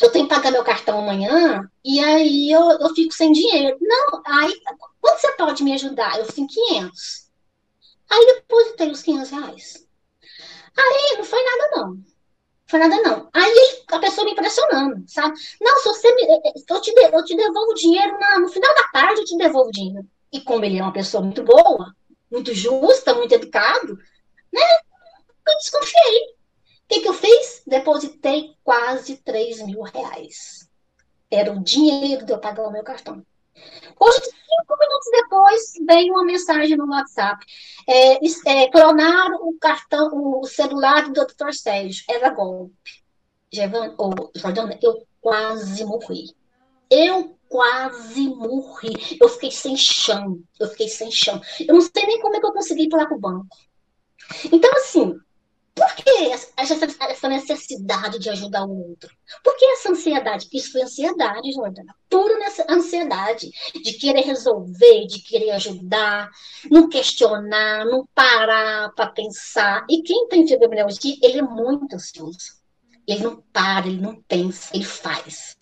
eu 0.00 0.12
tenho 0.12 0.28
que 0.28 0.34
pagar 0.34 0.52
meu 0.52 0.62
cartão 0.64 1.00
amanhã 1.00 1.68
e 1.84 1.98
aí 2.00 2.50
eu, 2.52 2.62
eu 2.80 2.94
fico 2.94 3.12
sem 3.12 3.32
dinheiro. 3.32 3.76
Não, 3.80 4.22
aí, 4.26 4.52
quanto 5.00 5.20
você 5.20 5.32
pode 5.32 5.64
me 5.64 5.72
ajudar? 5.74 6.18
Eu 6.18 6.24
fico 6.26 6.46
500. 6.48 7.27
Aí 8.10 8.26
depositei 8.26 8.90
os 8.90 9.02
500 9.02 9.30
reais. 9.30 9.88
Aí 10.76 11.16
não 11.16 11.24
foi 11.24 11.42
nada, 11.42 11.70
não. 11.76 12.04
Foi 12.66 12.78
nada, 12.78 13.02
não. 13.02 13.30
Aí 13.32 13.84
a 13.90 13.98
pessoa 13.98 14.24
me 14.24 14.32
impressionando, 14.32 15.04
sabe? 15.06 15.38
Não, 15.60 15.78
se 15.78 15.84
você 15.88 16.14
me. 16.14 16.22
Eu 16.68 16.80
te, 16.80 16.92
eu 16.96 17.24
te 17.24 17.36
devolvo 17.36 17.72
o 17.72 17.74
dinheiro 17.74 18.18
na, 18.18 18.38
no 18.38 18.48
final 18.48 18.74
da 18.74 18.88
tarde, 18.88 19.20
eu 19.20 19.24
te 19.24 19.36
devolvo 19.36 19.68
o 19.68 19.72
dinheiro. 19.72 20.06
E 20.32 20.40
como 20.40 20.64
ele 20.64 20.78
é 20.78 20.82
uma 20.82 20.92
pessoa 20.92 21.22
muito 21.22 21.42
boa, 21.42 21.94
muito 22.30 22.54
justa, 22.54 23.14
muito 23.14 23.32
educado, 23.34 23.96
né? 24.52 24.62
Eu 25.46 25.56
desconfiei. 25.58 26.24
O 26.28 26.88
que, 26.88 27.00
que 27.00 27.08
eu 27.08 27.14
fiz? 27.14 27.62
Depositei 27.66 28.54
quase 28.62 29.16
3 29.18 29.62
mil 29.62 29.82
reais. 29.82 30.68
Era 31.30 31.52
o 31.52 31.62
dinheiro 31.62 32.24
de 32.24 32.32
eu 32.32 32.38
pagar 32.38 32.66
o 32.66 32.70
meu 32.70 32.82
cartão. 32.82 33.24
Hoje, 34.00 34.20
cinco 34.22 34.78
minutos 34.78 35.08
depois, 35.10 35.72
veio 35.86 36.12
uma 36.12 36.24
mensagem 36.24 36.76
no 36.76 36.88
WhatsApp. 36.88 37.44
É, 37.86 38.18
é, 38.46 38.70
clonaram 38.70 39.48
o 39.48 39.58
cartão, 39.58 40.10
o 40.40 40.44
celular 40.44 41.10
do 41.10 41.12
Dr. 41.12 41.52
Sérgio. 41.52 42.04
Era 42.08 42.30
golpe. 42.30 42.74
Giovanni, 43.52 43.94
oh, 43.98 44.30
Jordana, 44.34 44.78
eu 44.82 45.06
quase 45.20 45.84
morri. 45.84 46.34
Eu 46.90 47.36
quase 47.48 48.28
morri. 48.28 49.18
Eu 49.20 49.28
fiquei 49.28 49.50
sem 49.50 49.76
chão. 49.76 50.40
Eu 50.60 50.68
fiquei 50.68 50.88
sem 50.88 51.10
chão. 51.10 51.40
Eu 51.60 51.74
não 51.74 51.80
sei 51.80 52.06
nem 52.06 52.20
como 52.20 52.36
é 52.36 52.40
que 52.40 52.46
eu 52.46 52.52
consegui 52.52 52.84
ir 52.84 52.92
lá 52.92 53.06
pro 53.06 53.18
banco. 53.18 53.56
Então, 54.52 54.70
assim, 54.74 55.18
Por 55.78 55.94
que 55.94 56.32
essa 57.10 57.28
necessidade 57.28 58.18
de 58.18 58.28
ajudar 58.30 58.64
o 58.64 58.90
outro? 58.90 59.10
Por 59.44 59.56
que 59.56 59.64
essa 59.66 59.90
ansiedade? 59.90 60.48
Isso 60.52 60.72
foi 60.72 60.82
ansiedade, 60.82 61.52
Jordana. 61.52 61.94
Pura 62.08 62.34
ansiedade 62.68 63.50
de 63.82 63.92
querer 63.94 64.22
resolver, 64.22 65.06
de 65.06 65.20
querer 65.20 65.50
ajudar, 65.52 66.28
não 66.70 66.88
questionar, 66.88 67.84
não 67.84 68.06
parar 68.14 68.92
para 68.94 69.06
pensar. 69.08 69.86
E 69.88 70.02
quem 70.02 70.26
tem 70.28 70.46
fibromialgia, 70.46 71.16
ele 71.22 71.38
é 71.38 71.42
muito 71.42 71.94
ansioso. 71.94 72.58
Ele 73.06 73.22
não 73.22 73.42
para, 73.52 73.86
ele 73.86 74.00
não 74.00 74.22
pensa, 74.28 74.70
ele 74.74 74.84
faz. 74.84 75.56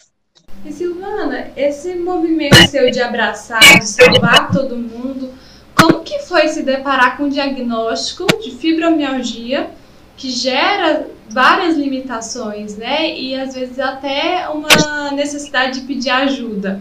E 0.64 0.72
Silvana, 0.72 1.52
esse 1.56 1.94
movimento 1.94 2.56
seu 2.68 2.90
de 2.90 3.00
abraçar, 3.00 3.60
de 3.78 3.86
salvar 3.86 4.50
todo 4.50 4.76
mundo, 4.76 5.32
como 5.74 6.02
que 6.02 6.20
foi 6.20 6.48
se 6.48 6.62
deparar 6.62 7.16
com 7.16 7.24
o 7.24 7.30
diagnóstico 7.30 8.26
de 8.40 8.50
fibromialgia 8.50 9.70
que 10.16 10.30
gera 10.30 11.08
várias 11.28 11.76
limitações, 11.76 12.76
né? 12.76 13.14
E 13.14 13.34
às 13.34 13.54
vezes 13.54 13.78
até 13.78 14.48
uma 14.48 15.10
necessidade 15.12 15.80
de 15.80 15.86
pedir 15.86 16.10
ajuda. 16.10 16.80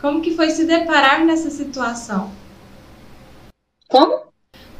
Como 0.00 0.20
que 0.20 0.34
foi 0.34 0.50
se 0.50 0.64
deparar 0.64 1.24
nessa 1.24 1.50
situação? 1.50 2.30
Como? 3.88 4.28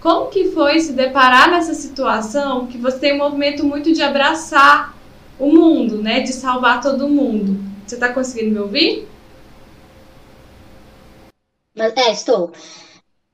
Como 0.01 0.31
que 0.31 0.53
foi 0.53 0.79
se 0.81 0.93
deparar 0.93 1.51
nessa 1.51 1.75
situação 1.75 2.67
que 2.67 2.79
você 2.79 2.99
tem 2.99 3.15
um 3.15 3.19
movimento 3.19 3.65
muito 3.65 3.93
de 3.93 4.01
abraçar 4.01 4.97
o 5.39 5.53
mundo, 5.53 6.01
né? 6.01 6.21
De 6.21 6.33
salvar 6.33 6.81
todo 6.81 7.09
mundo. 7.09 7.59
Você 7.87 7.97
está 7.97 8.13
conseguindo 8.13 8.53
me 8.53 8.61
ouvir? 8.61 9.09
É, 11.77 12.13
estou. 12.13 12.53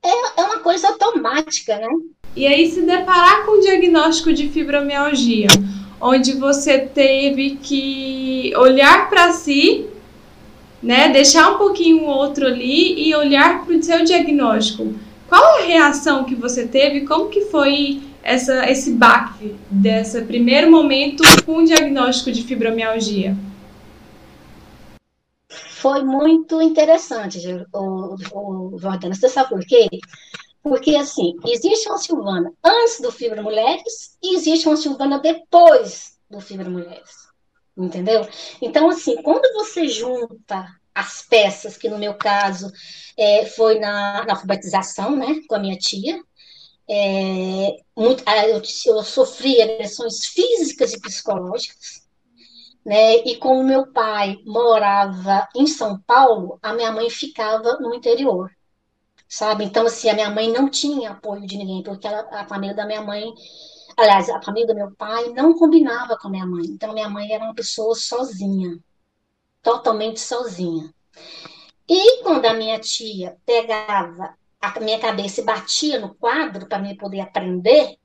É, 0.03 0.41
é 0.41 0.43
uma 0.43 0.59
coisa 0.59 0.87
automática, 0.87 1.77
né? 1.77 1.87
E 2.35 2.45
aí 2.45 2.69
se 2.69 2.81
deparar 2.81 3.45
com 3.45 3.57
o 3.57 3.61
diagnóstico 3.61 4.33
de 4.33 4.49
fibromialgia, 4.49 5.47
onde 6.01 6.33
você 6.33 6.79
teve 6.79 7.57
que 7.61 8.53
olhar 8.57 9.09
para 9.09 9.31
si, 9.31 9.85
né, 10.83 11.09
deixar 11.09 11.51
um 11.51 11.57
pouquinho 11.57 12.03
o 12.03 12.07
outro 12.07 12.45
ali 12.45 13.07
e 13.07 13.15
olhar 13.15 13.63
para 13.65 13.75
o 13.75 13.81
seu 13.81 14.03
diagnóstico. 14.03 14.93
Qual 15.29 15.59
a 15.59 15.61
reação 15.61 16.25
que 16.25 16.35
você 16.35 16.67
teve? 16.67 17.07
Como 17.07 17.29
que 17.29 17.41
foi 17.45 18.01
essa, 18.21 18.69
esse 18.69 18.91
baque 18.91 19.55
desse 19.69 20.21
primeiro 20.23 20.69
momento 20.69 21.23
com 21.45 21.59
o 21.59 21.65
diagnóstico 21.65 22.31
de 22.31 22.43
fibromialgia? 22.43 23.35
Foi 25.49 26.03
muito 26.03 26.61
interessante, 26.61 27.39
o, 27.73 28.15
o 28.33 28.77
Jordana. 28.77 29.13
Você 29.13 29.29
sabe 29.29 29.49
por 29.49 29.65
quê? 29.65 29.87
Porque, 30.65 30.95
assim, 30.95 31.35
existe 31.45 31.87
uma 31.87 31.99
Silvana 31.99 32.51
antes 32.63 32.99
do 32.99 33.11
Fibra 33.11 33.39
Mulheres 33.39 34.17
e 34.19 34.35
existe 34.35 34.67
uma 34.67 34.75
Silvana 34.75 35.19
depois 35.19 36.17
do 36.27 36.41
Fibra 36.41 36.67
Mulheres. 36.67 37.27
Entendeu? 37.77 38.27
Então, 38.59 38.89
assim, 38.89 39.21
quando 39.21 39.47
você 39.53 39.87
junta 39.87 40.67
as 40.95 41.21
peças, 41.21 41.77
que 41.77 41.87
no 41.87 41.99
meu 41.99 42.15
caso 42.15 42.71
é, 43.15 43.45
foi 43.45 43.77
na, 43.77 44.25
na, 44.25 44.33
alfabetização, 44.33 45.15
né, 45.15 45.39
com 45.47 45.53
a 45.53 45.59
minha 45.59 45.77
tia, 45.77 46.19
é, 46.89 47.77
muito, 47.95 48.23
eu, 48.27 48.63
eu 48.87 49.03
sofri 49.03 49.61
agressões 49.61 50.25
físicas 50.25 50.93
e 50.93 50.99
psicológicas, 50.99 52.07
né, 52.83 53.17
e 53.17 53.35
como 53.35 53.63
meu 53.63 53.85
pai 53.93 54.37
morava 54.43 55.47
em 55.55 55.67
São 55.67 56.01
Paulo, 56.07 56.57
a 56.59 56.73
minha 56.73 56.91
mãe 56.91 57.07
ficava 57.07 57.77
no 57.79 57.93
interior 57.93 58.49
sabe? 59.35 59.65
Então, 59.65 59.85
assim, 59.85 60.09
a 60.09 60.13
minha 60.13 60.29
mãe 60.29 60.49
não 60.49 60.69
tinha 60.69 61.11
apoio 61.11 61.45
de 61.45 61.57
ninguém, 61.57 61.83
porque 61.83 62.07
ela, 62.07 62.25
a 62.31 62.47
família 62.47 62.73
da 62.73 62.85
minha 62.85 63.01
mãe, 63.01 63.33
aliás, 63.97 64.29
a 64.29 64.41
família 64.41 64.67
do 64.67 64.75
meu 64.75 64.95
pai 64.95 65.27
não 65.33 65.53
combinava 65.57 66.17
com 66.17 66.29
a 66.29 66.31
minha 66.31 66.45
mãe. 66.45 66.65
Então, 66.67 66.93
minha 66.93 67.09
mãe 67.09 67.29
era 67.33 67.43
uma 67.43 67.53
pessoa 67.53 67.95
sozinha, 67.95 68.79
totalmente 69.61 70.21
sozinha. 70.21 70.89
E 71.87 72.23
quando 72.23 72.45
a 72.45 72.53
minha 72.53 72.79
tia 72.79 73.35
pegava 73.45 74.37
a 74.61 74.79
minha 74.79 74.99
cabeça 74.99 75.41
e 75.41 75.43
batia 75.43 75.99
no 75.99 76.15
quadro 76.15 76.65
para 76.67 76.79
mim 76.79 76.95
poder 76.95 77.19
aprender, 77.19 77.97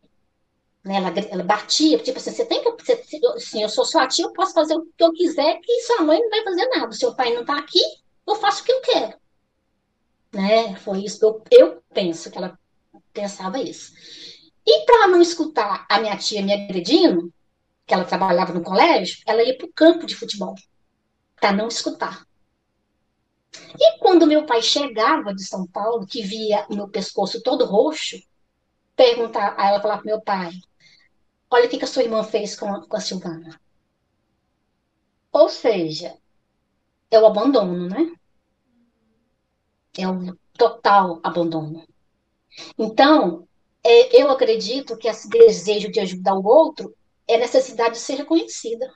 né, 0.84 0.96
ela, 0.96 1.12
ela 1.30 1.44
batia, 1.44 1.98
tipo 1.98 2.18
assim, 2.18 2.32
você 2.32 2.44
tem 2.44 2.60
que, 2.60 2.84
você, 2.84 3.00
assim, 3.36 3.62
eu 3.62 3.68
sou 3.68 3.84
sua 3.84 4.08
tia, 4.08 4.24
eu 4.24 4.32
posso 4.32 4.52
fazer 4.52 4.74
o 4.74 4.82
que 4.82 5.04
eu 5.04 5.12
quiser, 5.12 5.60
que 5.60 5.80
sua 5.82 6.02
mãe 6.02 6.20
não 6.20 6.28
vai 6.28 6.42
fazer 6.42 6.68
nada. 6.70 6.92
Seu 6.92 7.14
pai 7.14 7.32
não 7.32 7.42
está 7.42 7.56
aqui, 7.56 7.80
eu 8.26 8.34
faço 8.34 8.62
o 8.62 8.64
que 8.64 8.72
eu 8.72 8.80
quero 8.80 9.20
né? 10.32 10.76
Foi 10.76 11.04
isso 11.04 11.18
que 11.18 11.24
eu, 11.24 11.42
eu 11.50 11.82
penso 11.92 12.30
que 12.30 12.38
ela 12.38 12.58
pensava 13.12 13.60
isso. 13.60 13.92
E 14.66 14.84
para 14.84 15.08
não 15.08 15.20
escutar 15.20 15.86
a 15.88 16.00
minha 16.00 16.16
tia 16.16 16.42
me 16.42 16.52
agredindo, 16.52 17.32
que 17.86 17.94
ela 17.94 18.04
trabalhava 18.04 18.52
no 18.52 18.62
colégio, 18.62 19.18
ela 19.26 19.42
ia 19.42 19.56
para 19.56 19.66
o 19.66 19.72
campo 19.72 20.06
de 20.06 20.14
futebol 20.14 20.54
para 21.36 21.52
não 21.52 21.68
escutar. 21.68 22.24
E 23.76 23.98
quando 23.98 24.26
meu 24.26 24.46
pai 24.46 24.62
chegava 24.62 25.34
de 25.34 25.44
São 25.44 25.66
Paulo, 25.66 26.06
que 26.06 26.22
via 26.22 26.66
o 26.68 26.74
meu 26.74 26.88
pescoço 26.88 27.42
todo 27.42 27.64
roxo, 27.64 28.16
perguntar, 28.94 29.54
aí 29.58 29.68
ela 29.68 29.80
falava 29.80 30.02
para 30.02 30.12
meu 30.12 30.20
pai: 30.20 30.52
Olha 31.50 31.66
o 31.66 31.68
que, 31.68 31.78
que 31.78 31.84
a 31.84 31.88
sua 31.88 32.04
irmã 32.04 32.22
fez 32.22 32.54
com 32.54 32.72
a, 32.72 32.86
com 32.86 32.96
a 32.96 33.00
Silvana. 33.00 33.60
Ou 35.32 35.48
seja, 35.48 36.16
o 37.12 37.26
abandono, 37.26 37.88
né? 37.88 38.12
É 39.98 40.08
um 40.08 40.34
total 40.56 41.20
abandono. 41.22 41.84
Então, 42.78 43.46
é, 43.84 44.20
eu 44.20 44.30
acredito 44.30 44.96
que 44.96 45.08
esse 45.08 45.28
desejo 45.28 45.90
de 45.90 46.00
ajudar 46.00 46.34
o 46.34 46.46
outro 46.46 46.94
é 47.26 47.38
necessidade 47.38 47.94
de 47.94 48.00
ser 48.00 48.16
reconhecida. 48.16 48.90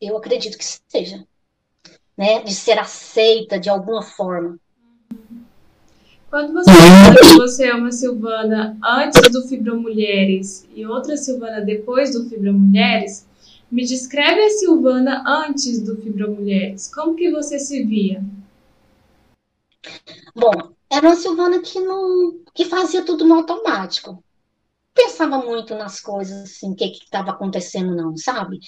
Eu 0.00 0.16
acredito 0.16 0.56
que 0.56 0.64
seja. 0.88 1.24
Né? 2.16 2.42
De 2.42 2.54
ser 2.54 2.78
aceita 2.78 3.58
de 3.58 3.68
alguma 3.68 4.02
forma. 4.02 4.58
Quando 6.30 6.54
você 6.54 6.70
fala 6.70 7.20
que 7.20 7.36
você 7.36 7.66
é 7.66 7.74
uma 7.74 7.92
Silvana 7.92 8.78
antes 8.82 9.30
do 9.30 9.46
Fibra 9.46 9.74
Mulheres 9.74 10.66
e 10.74 10.86
outra 10.86 11.14
Silvana 11.16 11.60
depois 11.60 12.14
do 12.14 12.26
Fibra 12.26 12.52
Mulheres, 12.52 13.26
me 13.70 13.84
descreve 13.84 14.40
a 14.40 14.48
Silvana 14.48 15.22
antes 15.26 15.82
do 15.82 15.94
Fibra 15.96 16.26
Mulheres. 16.26 16.90
Como 16.92 17.14
que 17.14 17.30
você 17.30 17.58
se 17.58 17.84
via? 17.84 18.24
Bom, 20.34 20.52
era 20.90 21.06
uma 21.06 21.16
Silvana 21.16 21.60
que 21.60 21.80
não 21.80 22.42
que 22.54 22.64
fazia 22.64 23.04
tudo 23.04 23.24
no 23.24 23.34
automático. 23.36 24.22
Pensava 24.94 25.38
muito 25.38 25.74
nas 25.74 26.00
coisas, 26.00 26.42
assim, 26.42 26.72
o 26.72 26.76
que 26.76 26.84
estava 26.84 27.30
acontecendo, 27.30 27.94
não, 27.96 28.16
sabe? 28.16 28.58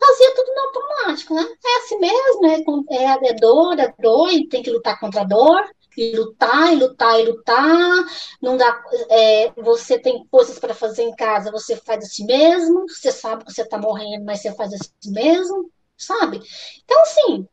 Fazia 0.00 0.34
tudo 0.34 0.54
no 0.54 0.60
automático, 0.62 1.34
né? 1.34 1.42
É 1.42 1.78
assim 1.78 1.98
mesmo, 1.98 2.46
é, 2.46 2.96
é, 2.96 3.30
é 3.30 3.34
dor, 3.34 3.78
é 3.80 3.92
dor, 3.98 4.32
e 4.32 4.48
tem 4.48 4.62
que 4.62 4.70
lutar 4.70 5.00
contra 5.00 5.22
a 5.22 5.24
dor, 5.24 5.68
e 5.96 6.16
lutar, 6.16 6.72
e 6.72 6.76
lutar, 6.76 7.20
e 7.20 7.24
lutar. 7.26 8.04
Não 8.40 8.56
dá, 8.56 8.80
é, 9.10 9.52
você 9.60 9.98
tem 9.98 10.24
coisas 10.30 10.58
para 10.58 10.74
fazer 10.74 11.02
em 11.02 11.14
casa, 11.16 11.50
você 11.50 11.76
faz 11.76 12.04
assim 12.04 12.26
mesmo. 12.26 12.88
Você 12.88 13.10
sabe 13.10 13.44
que 13.44 13.52
você 13.52 13.62
está 13.62 13.76
morrendo, 13.78 14.24
mas 14.24 14.40
você 14.40 14.54
faz 14.54 14.72
assim 14.72 14.90
mesmo, 15.12 15.70
sabe? 15.96 16.40
Então, 16.84 17.02
assim, 17.02 17.48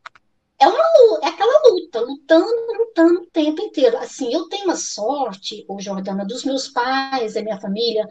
é 0.60 0.68
uma 0.68 0.78
é 1.22 1.28
aquela 1.28 1.70
luta, 1.70 2.00
lutando, 2.00 2.72
lutando 2.78 3.20
o 3.22 3.26
tempo 3.26 3.62
inteiro. 3.62 3.96
Assim, 3.96 4.32
eu 4.32 4.48
tenho 4.48 4.70
a 4.70 4.76
sorte, 4.76 5.64
o 5.68 5.80
Jordana, 5.80 6.24
dos 6.24 6.44
meus 6.44 6.68
pais, 6.68 7.34
da 7.34 7.42
minha 7.42 7.60
família, 7.60 8.06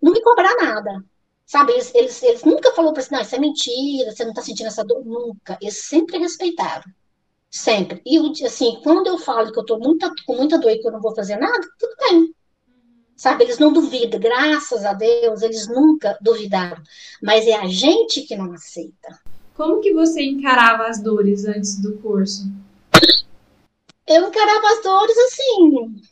não 0.00 0.12
me 0.12 0.22
cobrar 0.22 0.54
nada. 0.56 1.04
Sabe, 1.46 1.72
eles, 1.72 1.94
eles, 1.94 2.22
eles 2.22 2.42
nunca 2.42 2.72
falaram 2.72 2.94
para 2.94 3.02
assim, 3.02 3.14
não, 3.14 3.20
isso 3.20 3.34
é 3.36 3.38
mentira, 3.38 4.10
você 4.10 4.24
não 4.24 4.30
está 4.30 4.42
sentindo 4.42 4.66
essa 4.68 4.84
dor, 4.84 5.04
nunca. 5.04 5.58
Eles 5.60 5.76
sempre 5.84 6.18
respeitaram. 6.18 6.84
Sempre. 7.50 8.02
E, 8.04 8.18
assim, 8.44 8.80
quando 8.82 9.06
eu 9.06 9.18
falo 9.18 9.52
que 9.52 9.58
eu 9.58 9.62
estou 9.62 9.78
com 9.78 10.36
muita 10.36 10.58
dor 10.58 10.70
e 10.70 10.78
que 10.78 10.88
eu 10.88 10.92
não 10.92 11.00
vou 11.00 11.14
fazer 11.14 11.36
nada, 11.36 11.60
tudo 11.78 11.94
bem. 12.00 12.34
Sabe, 13.16 13.44
eles 13.44 13.58
não 13.58 13.72
duvidam, 13.72 14.18
graças 14.18 14.84
a 14.84 14.92
Deus, 14.92 15.42
eles 15.42 15.68
nunca 15.68 16.18
duvidaram. 16.20 16.82
Mas 17.22 17.46
é 17.46 17.54
a 17.54 17.66
gente 17.66 18.22
que 18.22 18.34
não 18.34 18.52
aceita. 18.52 19.23
Como 19.54 19.80
que 19.80 19.94
você 19.94 20.22
encarava 20.22 20.86
as 20.86 21.00
dores 21.00 21.44
antes 21.44 21.80
do 21.80 21.96
curso? 21.98 22.44
Eu 24.06 24.28
encarava 24.28 24.66
as 24.68 24.82
dores 24.82 25.16
assim. 25.16 26.02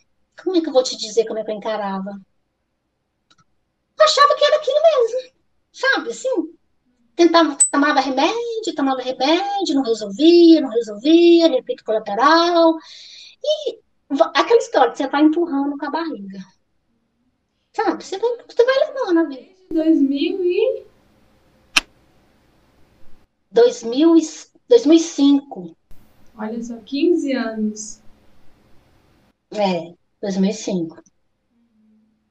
Como 0.42 0.56
é 0.56 0.60
que 0.60 0.68
eu 0.68 0.72
vou 0.72 0.82
te 0.82 0.96
dizer 0.96 1.26
como 1.26 1.38
é 1.38 1.44
que 1.44 1.50
eu 1.50 1.56
encarava? 1.56 2.20
Achava 3.98 4.34
que 4.34 4.44
era 4.44 4.56
aquilo 4.56 4.76
mesmo. 4.82 5.32
Sabe, 5.72 6.10
assim? 6.10 6.54
Tentava, 7.14 7.56
tomava 7.70 8.00
remédio, 8.00 8.74
tomava 8.74 9.02
remédio, 9.02 9.74
não 9.74 9.82
resolvia, 9.82 10.60
não 10.60 10.70
resolvia, 10.70 11.58
efeito 11.58 11.84
colateral. 11.84 12.76
E 13.42 13.78
aquela 14.34 14.58
história, 14.58 14.94
você 14.94 15.06
vai 15.08 15.22
empurrando 15.22 15.76
com 15.76 15.86
a 15.86 15.90
barriga. 15.90 16.38
Sabe? 17.72 18.02
Você 18.02 18.18
vai, 18.18 18.30
você 18.48 18.64
vai 18.64 18.78
levando 18.88 19.18
a 19.18 19.24
vida. 19.24 19.52
2000 19.72 20.44
e 20.44 20.86
2000, 23.52 24.16
2005. 24.68 25.76
Olha 26.36 26.62
só, 26.62 26.76
15 26.76 27.32
anos. 27.32 28.00
É, 29.52 29.92
2005. 30.20 31.02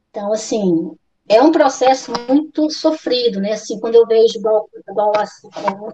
Então, 0.10 0.34
assim, 0.34 0.98
é 1.30 1.42
um 1.42 1.52
processo 1.52 2.12
muito 2.28 2.70
sofrido, 2.70 3.40
né? 3.40 3.54
Assim, 3.54 3.80
quando 3.80 3.96
eu 3.96 4.06
vejo 4.06 4.38
igual, 4.38 4.70
igual 4.90 5.14
assim, 5.18 5.48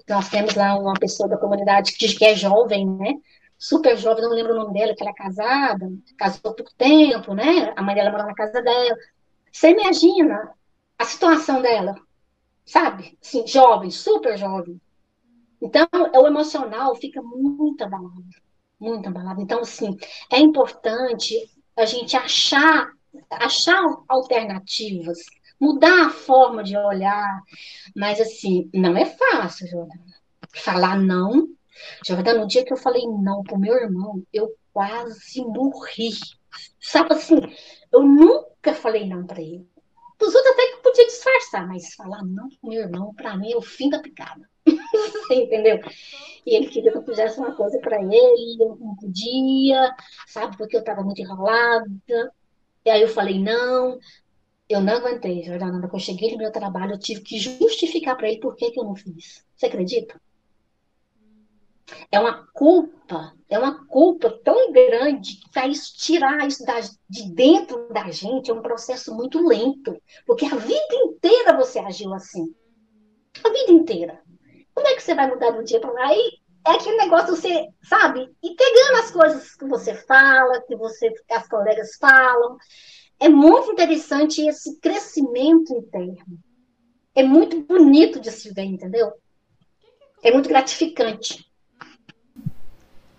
nós 0.09 0.29
temos 0.29 0.55
lá 0.55 0.75
uma 0.79 0.93
pessoa 0.93 1.29
da 1.29 1.37
comunidade 1.37 1.93
que, 1.93 2.07
que 2.15 2.25
é 2.25 2.33
jovem, 2.33 2.87
né? 2.87 3.13
Super 3.59 3.97
jovem, 3.97 4.23
não 4.23 4.31
lembro 4.31 4.53
o 4.53 4.57
nome 4.57 4.73
dela, 4.73 4.95
que 4.95 5.03
ela 5.03 5.11
é 5.11 5.13
casada, 5.13 5.91
casou 6.17 6.53
pouco 6.53 6.71
tempo, 6.77 7.33
né? 7.33 7.73
A 7.75 7.81
mãe 7.81 7.95
dela 7.95 8.11
mora 8.11 8.25
na 8.25 8.33
casa 8.33 8.61
dela. 8.61 8.95
Você 9.51 9.71
imagina 9.71 10.51
a 10.97 11.05
situação 11.05 11.61
dela, 11.61 11.95
sabe? 12.65 13.17
Assim, 13.21 13.45
jovem, 13.45 13.91
super 13.91 14.37
jovem. 14.37 14.79
Então, 15.61 15.87
o 15.93 16.27
emocional 16.27 16.95
fica 16.95 17.21
muito 17.21 17.83
abalado, 17.83 18.23
muito 18.79 19.07
abalado. 19.07 19.41
Então, 19.41 19.59
assim, 19.59 19.97
é 20.31 20.39
importante 20.39 21.49
a 21.75 21.85
gente 21.85 22.15
achar 22.15 22.91
achar 23.29 23.83
alternativas, 24.07 25.17
mudar 25.59 26.07
a 26.07 26.09
forma 26.09 26.63
de 26.63 26.77
olhar. 26.77 27.41
Mas, 27.95 28.19
assim, 28.19 28.69
não 28.73 28.95
é 28.95 29.05
fácil, 29.05 29.67
Jordana. 29.67 30.15
Falar 30.53 30.99
não. 30.99 31.47
Jordana, 32.05 32.41
no 32.41 32.47
dia 32.47 32.63
que 32.63 32.73
eu 32.73 32.77
falei 32.77 33.05
não 33.07 33.43
pro 33.43 33.59
meu 33.59 33.75
irmão, 33.75 34.23
eu 34.31 34.55
quase 34.73 35.41
morri. 35.41 36.11
Sabe 36.79 37.13
assim, 37.13 37.39
eu 37.91 38.03
nunca 38.03 38.73
falei 38.73 39.07
não 39.07 39.25
para 39.25 39.41
ele. 39.41 39.67
Os 40.19 40.33
outros 40.33 40.53
até 40.53 40.67
que 40.67 40.81
podia 40.81 41.05
disfarçar, 41.05 41.67
mas 41.67 41.93
falar 41.93 42.23
não 42.23 42.49
pro 42.49 42.69
meu 42.69 42.81
irmão, 42.81 43.13
para 43.13 43.37
mim, 43.37 43.51
é 43.51 43.57
o 43.57 43.61
fim 43.61 43.89
da 43.89 43.99
picada. 43.99 44.49
entendeu? 45.31 45.79
E 46.45 46.55
ele 46.55 46.67
queria 46.67 46.91
que 46.91 46.97
eu 46.97 47.03
fizesse 47.03 47.39
uma 47.39 47.55
coisa 47.55 47.77
para 47.79 48.01
ele, 48.01 48.57
eu 48.59 48.77
não 48.79 48.95
podia, 48.95 49.93
sabe, 50.27 50.57
porque 50.57 50.75
eu 50.75 50.79
estava 50.79 51.03
muito 51.03 51.21
enrolada. 51.21 51.85
E 52.85 52.89
aí 52.89 53.01
eu 53.01 53.09
falei, 53.09 53.37
não, 53.37 53.99
eu 54.69 54.81
não 54.81 54.93
aguentei, 54.93 55.43
Jordana. 55.43 55.79
Quando 55.81 55.93
eu 55.93 55.99
cheguei 55.99 56.31
no 56.31 56.37
meu 56.37 56.51
trabalho, 56.51 56.93
eu 56.93 56.99
tive 56.99 57.21
que 57.21 57.37
justificar 57.37 58.15
para 58.15 58.29
ele 58.29 58.39
por 58.39 58.55
que, 58.55 58.71
que 58.71 58.79
eu 58.79 58.83
não 58.83 58.95
fiz. 58.95 59.45
Você 59.55 59.65
acredita? 59.65 60.19
É 62.11 62.19
uma 62.19 62.45
culpa, 62.53 63.33
é 63.49 63.57
uma 63.57 63.85
culpa 63.87 64.29
tão 64.43 64.71
grande 64.73 65.35
que 65.35 65.53
faz 65.53 65.89
tirar 65.89 66.45
isso 66.45 66.65
da, 66.65 66.79
de 67.09 67.33
dentro 67.33 67.87
da 67.93 68.11
gente 68.11 68.51
é 68.51 68.53
um 68.53 68.61
processo 68.61 69.15
muito 69.15 69.45
lento. 69.45 69.95
Porque 70.25 70.45
a 70.45 70.55
vida 70.55 70.95
inteira 70.95 71.55
você 71.55 71.79
agiu 71.79 72.13
assim. 72.13 72.53
A 73.43 73.49
vida 73.49 73.71
inteira. 73.71 74.21
Como 74.77 74.87
é 74.89 74.93
que 74.93 75.01
você 75.01 75.15
vai 75.15 75.27
mudar 75.27 75.49
do 75.49 75.63
dia 75.63 75.79
para 75.79 75.91
lá? 75.91 76.05
Aí 76.05 76.33
é 76.67 76.71
aquele 76.73 76.97
negócio 76.97 77.35
você, 77.35 77.67
sabe? 77.81 78.29
Pegando 78.43 78.99
as 78.99 79.09
coisas 79.09 79.55
que 79.55 79.65
você 79.65 79.95
fala, 79.95 80.61
que 80.67 80.75
você, 80.75 81.11
as 81.31 81.47
colegas 81.47 81.95
falam. 81.99 82.57
É 83.19 83.27
muito 83.27 83.71
interessante 83.71 84.47
esse 84.47 84.79
crescimento 84.79 85.73
interno. 85.73 86.37
É 87.15 87.23
muito 87.23 87.59
bonito 87.61 88.19
de 88.19 88.29
se 88.29 88.53
ver, 88.53 88.65
entendeu? 88.65 89.13
É 90.21 90.31
muito 90.31 90.47
gratificante. 90.47 91.43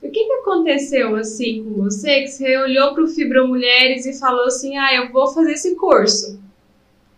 O 0.00 0.08
que, 0.12 0.26
que 0.26 0.32
aconteceu 0.34 1.16
assim 1.16 1.64
com 1.64 1.82
você 1.82 2.20
que 2.20 2.28
você 2.28 2.56
olhou 2.56 2.94
para 2.94 3.02
o 3.02 3.08
Fibra 3.08 3.44
Mulheres 3.44 4.06
e 4.06 4.16
falou 4.16 4.44
assim: 4.44 4.76
ah, 4.76 4.94
eu 4.94 5.10
vou 5.10 5.26
fazer 5.26 5.54
esse 5.54 5.74
curso? 5.74 6.40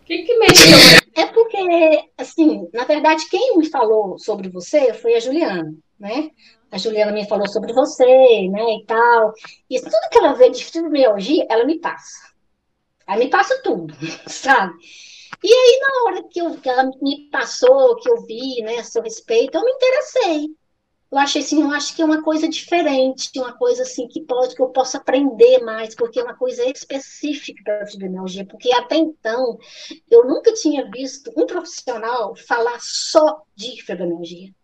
O 0.01 0.05
que, 0.07 0.23
que 0.23 0.39
mexeu? 0.39 1.00
É 1.15 1.27
porque, 1.27 1.57
assim, 2.17 2.69
na 2.73 2.85
verdade, 2.85 3.29
quem 3.29 3.59
me 3.59 3.69
falou 3.69 4.19
sobre 4.19 4.49
você 4.49 4.95
foi 4.95 5.15
a 5.15 5.21
Juliana 5.21 5.75
né? 6.01 6.31
A 6.73 6.79
Juliana 6.79 7.13
me 7.13 7.29
falou 7.29 7.47
sobre 7.49 7.73
você, 7.75 8.49
né, 8.49 8.77
e 8.77 8.85
tal. 8.87 9.35
E 9.69 9.79
tudo 9.79 10.09
que 10.11 10.19
ela 10.19 10.33
vê 10.33 10.49
de 10.49 10.65
fibromialgia, 10.65 11.47
ela 11.51 11.65
me 11.65 11.79
passa. 11.79 12.31
Ela 13.07 13.19
me 13.19 13.29
passa 13.29 13.61
tudo, 13.63 13.95
sabe? 14.27 14.73
E 15.43 15.53
aí, 15.53 15.81
na 15.81 16.05
hora 16.05 16.29
que, 16.29 16.41
eu, 16.41 16.57
que 16.59 16.69
ela 16.69 16.91
me 17.03 17.29
passou, 17.31 17.97
que 17.97 18.09
eu 18.09 18.25
vi, 18.25 18.63
né, 18.63 18.79
a 18.79 18.85
seu 18.85 19.03
respeito, 19.03 19.57
eu 19.57 19.65
me 19.65 19.73
interessei. 19.73 20.49
Eu 21.11 21.19
achei 21.19 21.43
assim, 21.43 21.61
eu 21.61 21.71
acho 21.73 21.97
que 21.97 22.03
é 22.03 22.05
uma 22.05 22.23
coisa 22.23 22.49
diferente, 22.49 23.31
uma 23.37 23.53
coisa 23.53 23.83
assim 23.83 24.07
que 24.07 24.21
pode 24.21 24.55
que 24.55 24.63
eu 24.63 24.69
possa 24.69 24.99
aprender 24.99 25.59
mais, 25.59 25.93
porque 25.93 26.21
é 26.21 26.23
uma 26.23 26.37
coisa 26.37 26.65
específica 26.71 27.61
para 27.65 27.83
a 27.83 27.87
fibromialgia, 27.87 28.47
porque 28.47 28.73
até 28.73 28.95
então 28.95 29.59
eu 30.09 30.25
nunca 30.25 30.55
tinha 30.55 30.89
visto 30.89 31.33
um 31.37 31.47
profissional 31.47 32.37
falar 32.37 32.79
só 32.81 33.43
de 33.57 33.83
fibromialgia. 33.83 34.55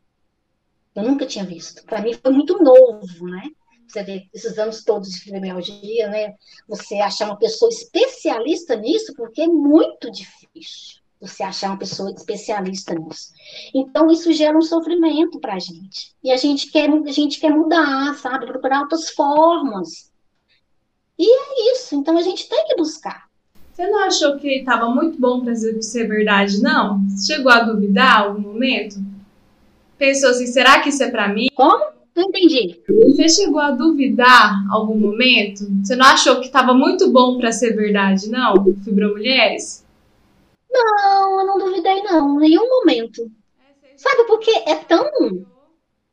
Eu 0.94 1.02
nunca 1.02 1.26
tinha 1.26 1.44
visto. 1.44 1.85
Para 1.85 2.00
mim 2.00 2.14
foi 2.14 2.32
muito 2.32 2.62
novo, 2.62 3.26
né? 3.26 3.42
Você 3.88 4.04
vê 4.04 4.28
esses 4.32 4.56
anos 4.56 4.85
todos 4.85 5.11
de 5.11 5.20
fibromialgia, 5.20 6.09
né? 6.09 6.37
Você 6.68 6.96
achar 7.00 7.26
uma 7.26 7.38
pessoa 7.38 7.70
especialista 7.70 8.76
nisso, 8.76 9.12
porque 9.14 9.42
é 9.42 9.48
muito 9.48 10.11
difícil 10.12 11.05
você 11.20 11.42
achar 11.42 11.68
uma 11.70 11.79
pessoa 11.79 12.11
especialista 12.11 12.94
nisso. 12.94 13.33
Então, 13.74 14.11
isso 14.11 14.33
gera 14.33 14.57
um 14.57 14.62
sofrimento 14.62 15.40
para 15.40 15.55
a 15.55 15.59
gente. 15.59 16.14
E 16.22 16.31
a 16.31 16.37
gente 16.37 16.70
quer, 16.70 16.90
a 16.90 17.12
gente 17.12 17.40
quer 17.40 17.50
mudar, 17.50 18.14
sabe? 18.14 18.46
Procurar 18.46 18.83
outras 18.83 19.11
formas. 19.11 20.11
E 21.18 21.24
é 21.24 21.72
isso. 21.72 21.94
Então, 21.94 22.18
a 22.18 22.22
gente 22.22 22.48
tem 22.48 22.66
que 22.66 22.76
buscar. 22.76 23.26
Você 23.72 23.87
não 23.88 24.05
achou 24.05 24.38
que 24.38 24.48
estava 24.48 24.88
muito 24.88 25.18
bom 25.18 25.42
para 25.42 25.55
ser 25.55 26.07
verdade, 26.07 26.61
não? 26.62 27.00
Chegou 27.26 27.52
a 27.52 27.62
duvidar 27.62 28.22
algum 28.22 28.40
momento? 28.40 28.96
pensou 29.98 30.31
assim, 30.31 30.46
será 30.46 30.81
que 30.81 30.90
isso 30.90 31.02
é 31.02 31.11
para 31.11 31.29
mim? 31.29 31.48
Como? 31.55 31.96
Não 32.14 32.24
entendi. 32.24 32.81
Você 32.88 33.29
chegou 33.29 33.61
a 33.61 33.70
duvidar 33.70 34.64
algum 34.70 34.98
momento? 34.98 35.66
Você 35.83 35.94
não 35.94 36.07
achou 36.07 36.40
que 36.40 36.46
estava 36.46 36.72
muito 36.72 37.11
bom 37.11 37.37
para 37.37 37.52
ser 37.52 37.74
verdade, 37.74 38.31
não? 38.31 38.64
Fibromulheres? 38.83 39.85
Não, 40.76 41.40
eu 41.40 41.46
não 41.46 41.58
duvidei, 41.58 42.02
não. 42.02 42.36
Nenhum 42.38 42.68
momento. 42.68 43.30
Sabe, 43.96 44.24
porque 44.24 44.50
é 44.50 44.76
tão. 44.76 45.08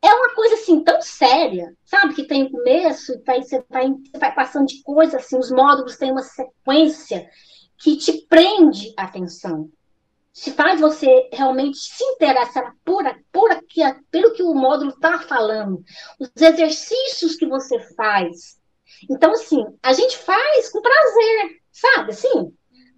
É 0.02 0.12
uma 0.14 0.34
coisa 0.34 0.54
assim, 0.54 0.82
tão 0.84 1.00
séria, 1.00 1.74
sabe? 1.84 2.14
Que 2.14 2.24
tem 2.24 2.50
começo, 2.50 3.22
vai, 3.26 3.42
você, 3.42 3.64
vai, 3.70 3.88
você 3.88 4.18
vai 4.18 4.34
passando 4.34 4.66
de 4.66 4.82
coisas 4.82 5.14
assim, 5.14 5.38
os 5.38 5.50
módulos 5.50 5.96
têm 5.96 6.12
uma 6.12 6.22
sequência 6.22 7.28
que 7.78 7.96
te 7.96 8.26
prende 8.28 8.92
a 8.98 9.04
atenção 9.04 9.70
se 10.34 10.50
faz 10.50 10.80
você 10.80 11.30
realmente 11.32 11.78
se 11.78 12.02
interessar 12.02 12.74
por, 12.84 13.04
por 13.30 13.52
aqui, 13.52 13.80
pelo 14.10 14.32
que 14.32 14.42
o 14.42 14.52
módulo 14.52 14.90
está 14.90 15.20
falando, 15.20 15.84
os 16.18 16.28
exercícios 16.34 17.36
que 17.36 17.46
você 17.46 17.78
faz. 17.94 18.58
Então, 19.08 19.30
assim, 19.30 19.64
a 19.80 19.92
gente 19.92 20.18
faz 20.18 20.70
com 20.70 20.82
prazer, 20.82 21.60
sabe? 21.70 22.10
Assim, 22.10 22.52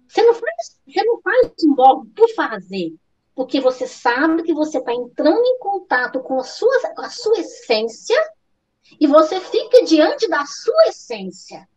você 0.07 0.21
não 0.23 0.33
faz, 0.33 0.79
você 0.87 1.03
não 1.03 1.21
faz 1.21 1.51
módulo 1.65 2.07
por 2.15 2.29
fazer, 2.33 2.93
porque 3.35 3.59
você 3.59 3.87
sabe 3.87 4.43
que 4.43 4.53
você 4.53 4.79
está 4.79 4.93
entrando 4.93 5.45
em 5.45 5.59
contato 5.59 6.21
com 6.21 6.39
a 6.39 6.43
sua, 6.43 6.75
a 6.97 7.09
sua 7.09 7.39
essência 7.39 8.17
e 8.99 9.05
você 9.05 9.39
fica 9.39 9.83
diante 9.83 10.27
da 10.29 10.45
sua 10.45 10.87
essência. 10.87 11.67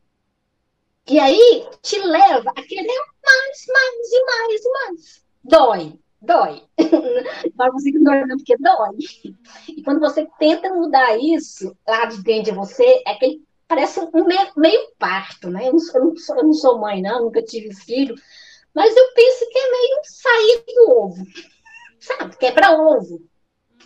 E 1.09 1.19
aí 1.19 1.69
te 1.83 1.99
leva 1.99 2.51
a 2.51 2.63
querer 2.63 3.01
mais, 3.25 3.67
mais 3.69 4.13
e 4.13 4.25
mais 4.25 4.65
e 4.65 4.71
mais 4.71 5.31
dói, 5.43 5.99
dói. 6.21 6.63
Mas 7.57 7.73
você 7.73 7.89
ignora 7.89 8.27
porque 8.29 8.57
dói. 8.59 8.97
E 9.69 9.83
quando 9.83 10.01
você 10.01 10.29
tenta 10.39 10.73
mudar 10.73 11.19
isso 11.19 11.77
lá 11.87 12.07
de 12.07 12.23
dentro 12.23 12.53
de 12.53 12.59
você, 12.59 13.03
é 13.07 13.15
que 13.15 13.43
parece 13.71 14.01
um 14.01 14.25
meio, 14.25 14.51
meio 14.57 14.89
parto, 14.99 15.49
né? 15.49 15.69
Eu 15.69 15.73
não, 15.73 15.79
sou, 15.79 16.01
eu, 16.01 16.07
não 16.07 16.17
sou, 16.17 16.37
eu 16.37 16.43
não 16.43 16.53
sou 16.53 16.79
mãe, 16.81 17.01
não, 17.01 17.23
nunca 17.23 17.41
tive 17.41 17.73
filho, 17.73 18.17
mas 18.75 18.97
eu 18.97 19.05
penso 19.15 19.49
que 19.49 19.59
é 19.59 19.71
meio 19.71 20.01
sair 20.03 20.65
do 20.75 20.91
ovo, 20.91 21.27
sabe? 22.01 22.37
Quebra 22.37 22.73
ovo. 22.73 23.23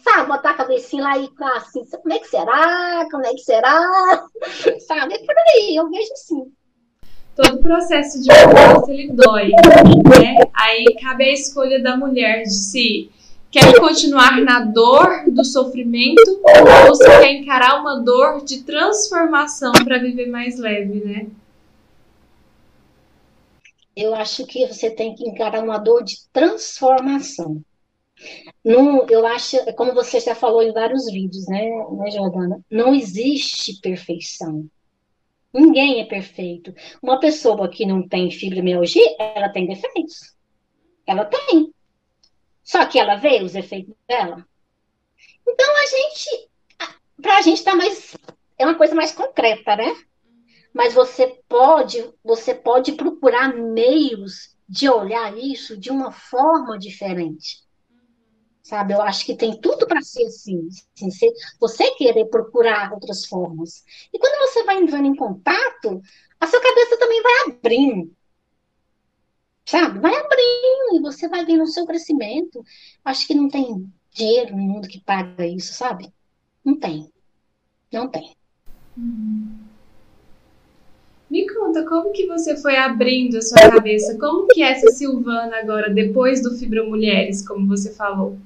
Sabe, 0.02 0.28
botar 0.28 0.50
a 0.50 0.54
cabecinha 0.54 1.02
lá 1.02 1.18
e 1.18 1.28
ficar 1.28 1.56
assim, 1.56 1.82
como 1.86 2.12
é 2.12 2.18
que 2.18 2.28
será? 2.28 3.06
Como 3.10 3.24
é 3.24 3.32
que 3.32 3.38
será? 3.38 4.26
Sabe? 4.86 5.14
É 5.14 5.18
por 5.18 5.34
aí, 5.48 5.76
eu 5.76 5.88
vejo 5.88 6.12
assim 6.12 6.52
todo 7.34 7.58
processo 7.58 8.22
de 8.22 8.28
mudança 8.30 8.92
ele 8.92 9.12
dói, 9.12 9.48
né? 9.48 10.36
Aí 10.54 10.84
cabe 11.02 11.24
a 11.24 11.32
escolha 11.32 11.82
da 11.82 11.96
mulher 11.96 12.42
de 12.42 12.54
se 12.54 13.10
quer 13.54 13.78
continuar 13.78 14.40
na 14.40 14.64
dor 14.64 15.30
do 15.30 15.44
sofrimento 15.44 16.42
ou 16.88 16.94
se 16.96 17.04
quer 17.04 17.34
encarar 17.34 17.80
uma 17.80 18.00
dor 18.00 18.44
de 18.44 18.64
transformação 18.64 19.70
para 19.84 19.98
viver 19.98 20.26
mais 20.26 20.58
leve, 20.58 21.04
né? 21.04 21.28
Eu 23.94 24.12
acho 24.12 24.44
que 24.44 24.66
você 24.66 24.90
tem 24.90 25.14
que 25.14 25.24
encarar 25.28 25.62
uma 25.62 25.78
dor 25.78 26.02
de 26.02 26.16
transformação. 26.32 27.62
Eu 28.64 29.24
acho, 29.24 29.56
como 29.76 29.94
você 29.94 30.18
já 30.18 30.34
falou 30.34 30.60
em 30.60 30.72
vários 30.72 31.06
vídeos, 31.06 31.46
né, 31.46 31.68
né, 31.92 32.10
Jordana? 32.10 32.60
Não 32.68 32.92
existe 32.92 33.80
perfeição. 33.80 34.66
Ninguém 35.52 36.00
é 36.00 36.06
perfeito. 36.06 36.74
Uma 37.00 37.20
pessoa 37.20 37.68
que 37.68 37.86
não 37.86 38.08
tem 38.08 38.32
fibromialgia, 38.32 39.14
ela 39.20 39.48
tem 39.48 39.68
defeitos. 39.68 40.34
Ela 41.06 41.24
tem. 41.24 41.73
Só 42.64 42.86
que 42.86 42.98
ela 42.98 43.16
vê 43.16 43.42
os 43.42 43.54
efeitos 43.54 43.94
dela. 44.08 44.44
Então 45.46 45.76
a 45.76 45.86
gente, 45.86 46.50
para 47.20 47.36
a 47.36 47.42
gente 47.42 47.62
tá 47.62 47.76
mais, 47.76 48.16
é 48.58 48.64
uma 48.64 48.74
coisa 48.74 48.94
mais 48.94 49.12
concreta, 49.12 49.76
né? 49.76 49.94
Mas 50.72 50.94
você 50.94 51.40
pode, 51.48 52.12
você 52.24 52.54
pode 52.54 52.92
procurar 52.92 53.54
meios 53.54 54.56
de 54.68 54.88
olhar 54.88 55.36
isso 55.36 55.76
de 55.76 55.90
uma 55.90 56.10
forma 56.10 56.78
diferente. 56.78 57.62
Sabe, 58.62 58.94
eu 58.94 59.02
acho 59.02 59.26
que 59.26 59.36
tem 59.36 59.60
tudo 59.60 59.86
para 59.86 60.00
ser 60.00 60.24
assim, 60.24 60.66
assim 60.96 61.30
você 61.60 61.90
querer 61.96 62.24
procurar 62.30 62.94
outras 62.94 63.26
formas. 63.26 63.84
E 64.10 64.18
quando 64.18 64.48
você 64.48 64.64
vai 64.64 64.78
entrando 64.78 65.06
em 65.06 65.14
contato, 65.14 66.00
a 66.40 66.46
sua 66.46 66.62
cabeça 66.62 66.98
também 66.98 67.22
vai 67.22 67.32
abrindo. 67.46 68.16
Sabe? 69.66 69.98
Vai 69.98 70.14
abrindo 70.14 70.96
e 70.96 71.00
você 71.00 71.28
vai 71.28 71.44
vendo 71.44 71.62
o 71.62 71.66
seu 71.66 71.86
crescimento. 71.86 72.64
Acho 73.04 73.26
que 73.26 73.34
não 73.34 73.48
tem 73.48 73.90
dinheiro 74.12 74.56
no 74.56 74.62
mundo 74.62 74.88
que 74.88 75.00
paga 75.00 75.46
isso, 75.46 75.72
sabe? 75.72 76.12
Não 76.64 76.78
tem. 76.78 77.10
Não 77.92 78.08
tem. 78.08 78.34
Uhum. 78.96 79.64
Me 81.30 81.52
conta, 81.52 81.84
como 81.86 82.12
que 82.12 82.26
você 82.26 82.56
foi 82.56 82.76
abrindo 82.76 83.38
a 83.38 83.42
sua 83.42 83.58
cabeça? 83.58 84.16
Como 84.18 84.46
que 84.48 84.62
é 84.62 84.70
essa 84.70 84.90
Silvana 84.92 85.56
agora, 85.56 85.90
depois 85.92 86.42
do 86.42 86.56
Fibra 86.56 86.84
Mulheres, 86.84 87.46
como 87.46 87.66
você 87.66 87.92
falou? 87.92 88.38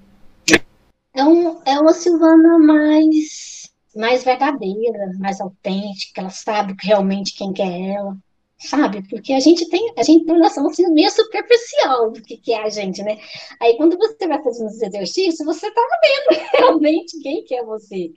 É, 1.13 1.25
um, 1.25 1.61
é 1.67 1.79
uma 1.79 1.93
Silvana 1.93 2.59
mais, 2.59 3.71
mais 3.95 4.25
verdadeira, 4.25 5.13
mais 5.19 5.41
autêntica, 5.41 6.21
ela 6.21 6.31
sabe 6.31 6.75
realmente 6.81 7.35
quem 7.35 7.53
que 7.53 7.61
é 7.61 7.91
ela, 7.91 8.17
sabe? 8.61 9.07
Porque 9.09 9.33
a 9.33 9.41
gente 9.41 9.69
tem, 9.69 9.93
a 9.97 10.03
gente 10.03 10.25
tem 10.25 10.39
noção 10.39 10.67
assim, 10.67 10.87
meio 10.93 11.11
superficial 11.11 12.11
do 12.11 12.23
que, 12.23 12.37
que 12.37 12.53
é 12.53 12.63
a 12.65 12.69
gente, 12.69 13.03
né? 13.03 13.19
Aí 13.61 13.77
quando 13.77 13.97
você 13.97 14.27
vai 14.27 14.43
fazendo 14.43 14.69
os 14.69 14.83
exercícios, 14.83 15.45
você 15.45 15.71
tá 15.71 15.83
vendo 16.03 16.41
realmente 16.55 17.21
quem 17.21 17.45
que 17.45 17.55
é 17.55 17.65
você 17.65 18.13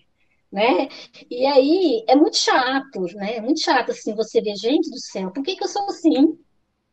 né? 0.52 0.90
E 1.30 1.46
aí 1.46 2.04
é 2.08 2.16
muito 2.16 2.38
chato, 2.38 3.04
né? 3.16 3.38
É 3.38 3.42
muito 3.42 3.62
chato 3.62 3.92
assim 3.92 4.14
você 4.14 4.42
ver, 4.42 4.56
gente 4.56 4.90
do 4.90 5.00
céu, 5.00 5.32
por 5.32 5.44
que, 5.44 5.56
que 5.56 5.64
eu 5.64 5.68
sou 5.68 5.86
assim? 5.86 6.38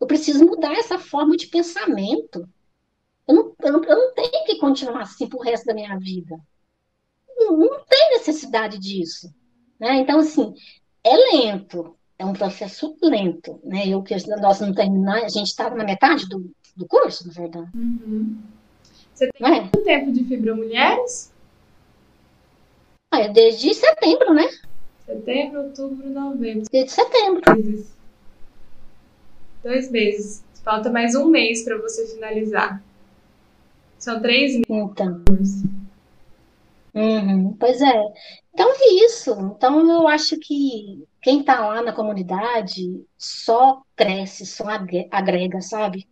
Eu 0.01 0.07
preciso 0.07 0.47
mudar 0.47 0.73
essa 0.75 0.99
forma 0.99 1.37
de 1.37 1.49
pensamento. 1.49 2.49
Eu 3.27 3.35
não, 3.35 3.55
eu 3.61 3.73
não, 3.73 3.85
eu 3.85 3.97
não 3.97 4.15
tenho 4.15 4.45
que 4.47 4.59
continuar 4.59 5.03
assim 5.03 5.29
pro 5.29 5.41
resto 5.41 5.67
da 5.67 5.75
minha 5.75 5.99
vida. 5.99 6.39
Não, 7.37 7.57
não 7.57 7.85
tem 7.85 8.11
necessidade 8.11 8.79
disso. 8.79 9.35
Né? 9.79 9.97
Então, 9.97 10.21
assim, 10.21 10.55
é 11.03 11.17
lento, 11.17 11.98
é 12.19 12.25
um 12.25 12.33
processo 12.33 12.97
lento, 13.01 13.61
né? 13.63 13.87
Eu 13.87 14.03
que 14.03 14.15
nós 14.41 14.61
não 14.61 14.75
terminamos, 14.75 15.25
a 15.25 15.29
gente 15.29 15.47
estava 15.47 15.77
na 15.77 15.85
metade 15.85 16.29
do, 16.29 16.51
do 16.77 16.87
curso, 16.87 17.27
na 17.29 17.33
verdade. 17.33 17.71
Uhum. 17.75 18.37
Você 19.15 19.31
tem 19.31 19.47
é? 19.47 19.61
quanto 19.61 19.85
tempo 19.85 20.13
de 20.13 20.25
Fibromulheres? 20.25 21.33
Ah, 23.11 23.21
é 23.21 23.29
desde 23.29 23.73
setembro, 23.73 24.35
né? 24.35 24.49
Setembro, 25.07 25.63
outubro, 25.63 26.11
novembro. 26.11 26.65
Desde 26.71 26.93
setembro. 26.93 27.43
Dois 29.63 29.91
meses. 29.91 30.45
Falta 30.65 30.91
mais 30.91 31.15
um 31.15 31.27
mês 31.27 31.63
para 31.63 31.79
você 31.79 32.07
finalizar. 32.07 32.83
São 33.99 34.21
três 34.21 34.53
meses. 34.53 34.67
Então. 34.69 35.25
Uhum, 36.95 37.57
pois 37.59 37.81
é. 37.81 38.13
Então 38.53 38.71
é 38.71 39.05
isso. 39.05 39.33
Então 39.57 39.89
eu 39.89 40.07
acho 40.09 40.39
que 40.39 41.08
quem 41.21 41.41
está 41.41 41.67
lá 41.67 41.83
na 41.83 41.93
comunidade 41.93 43.05
só 43.17 43.83
cresce, 43.97 44.47
só 44.47 44.65
agrega, 45.11 45.61
sabe? 45.61 46.07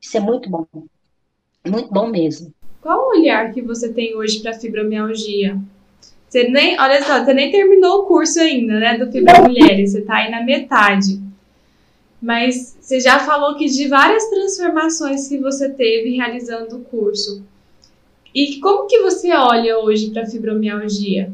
Isso 0.00 0.16
é 0.16 0.20
muito 0.20 0.50
bom. 0.50 0.66
Muito 1.66 1.92
bom 1.92 2.08
mesmo. 2.08 2.52
Qual 2.80 3.08
o 3.08 3.18
olhar 3.18 3.52
que 3.52 3.60
você 3.60 3.92
tem 3.92 4.14
hoje 4.16 4.40
para 4.40 4.54
fibromialgia? 4.54 5.58
Você 6.28 6.48
nem, 6.48 6.78
olha 6.80 7.02
só, 7.02 7.24
você 7.24 7.34
nem 7.34 7.50
terminou 7.50 8.00
o 8.00 8.06
curso 8.06 8.38
ainda, 8.40 8.78
né, 8.78 8.96
do 8.96 9.10
Fibra 9.10 9.42
Mulheres, 9.42 9.92
você 9.92 10.02
tá 10.02 10.16
aí 10.16 10.30
na 10.30 10.42
metade. 10.42 11.20
Mas 12.22 12.76
você 12.80 13.00
já 13.00 13.18
falou 13.18 13.56
que 13.56 13.66
de 13.66 13.88
várias 13.88 14.28
transformações 14.28 15.26
que 15.28 15.38
você 15.38 15.70
teve 15.70 16.16
realizando 16.16 16.76
o 16.76 16.84
curso. 16.84 17.42
E 18.34 18.60
como 18.60 18.86
que 18.86 19.00
você 19.00 19.32
olha 19.32 19.78
hoje 19.78 20.10
para 20.10 20.22
a 20.22 20.26
fibromialgia? 20.26 21.32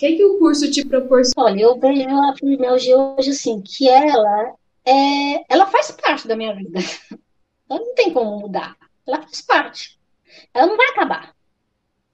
Que, 0.00 0.16
que 0.16 0.24
o 0.24 0.38
curso 0.38 0.70
te 0.70 0.84
proporciona? 0.84 1.50
Olha, 1.50 1.60
eu 1.60 1.78
vejo 1.78 2.08
a 2.08 2.34
fibromialgia 2.34 2.96
hoje 2.96 3.30
assim, 3.30 3.60
que 3.60 3.88
ela 3.88 4.54
é, 4.84 5.44
ela 5.52 5.66
faz 5.66 5.90
parte 5.90 6.26
da 6.26 6.34
minha 6.34 6.54
vida. 6.54 6.80
Ela 7.68 7.80
não 7.84 7.94
tem 7.94 8.12
como 8.12 8.40
mudar. 8.40 8.76
Ela 9.06 9.22
faz 9.22 9.42
parte. 9.42 10.00
Ela 10.54 10.66
não 10.66 10.76
vai 10.76 10.88
acabar 10.88 11.34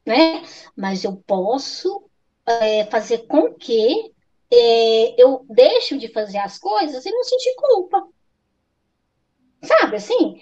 né? 0.07 0.43
Mas 0.77 1.03
eu 1.03 1.17
posso 1.27 2.09
é, 2.47 2.87
fazer 2.87 3.27
com 3.27 3.53
que 3.53 4.15
é, 4.51 5.21
eu 5.21 5.45
deixe 5.51 5.99
de 5.99 6.09
fazer 6.09 6.39
as 6.39 6.57
coisas 6.59 7.05
e 7.05 7.11
não 7.11 7.25
sentir 7.25 7.55
culpa. 7.57 8.09
Sabe, 9.63 9.97
assim? 9.97 10.41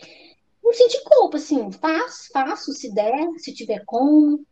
Não 0.63 0.73
sentir 0.75 1.03
culpa, 1.05 1.39
assim, 1.39 1.73
faz, 1.73 2.29
faço 2.33 2.73
se 2.73 2.95
der, 2.95 3.27
se 3.39 3.55
tiver 3.55 3.83
como, 3.87 4.45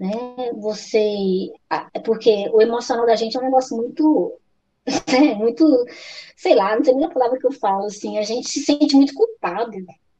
né? 0.00 0.52
Você, 0.54 1.52
é 1.92 2.00
porque 2.00 2.48
o 2.52 2.62
emocional 2.62 3.04
da 3.04 3.14
gente 3.14 3.36
é 3.36 3.40
um 3.40 3.44
negócio 3.44 3.76
muito, 3.76 4.40
né? 5.12 5.34
muito, 5.34 5.84
sei 6.36 6.54
lá, 6.54 6.74
não 6.74 6.82
tem 6.82 6.94
nem 6.96 7.04
a 7.04 7.10
palavra 7.10 7.38
que 7.38 7.46
eu 7.46 7.52
falo, 7.52 7.84
assim, 7.84 8.18
a 8.18 8.22
gente 8.22 8.48
se 8.48 8.60
sente 8.60 8.96
muito 8.96 9.12
culpado 9.12 9.76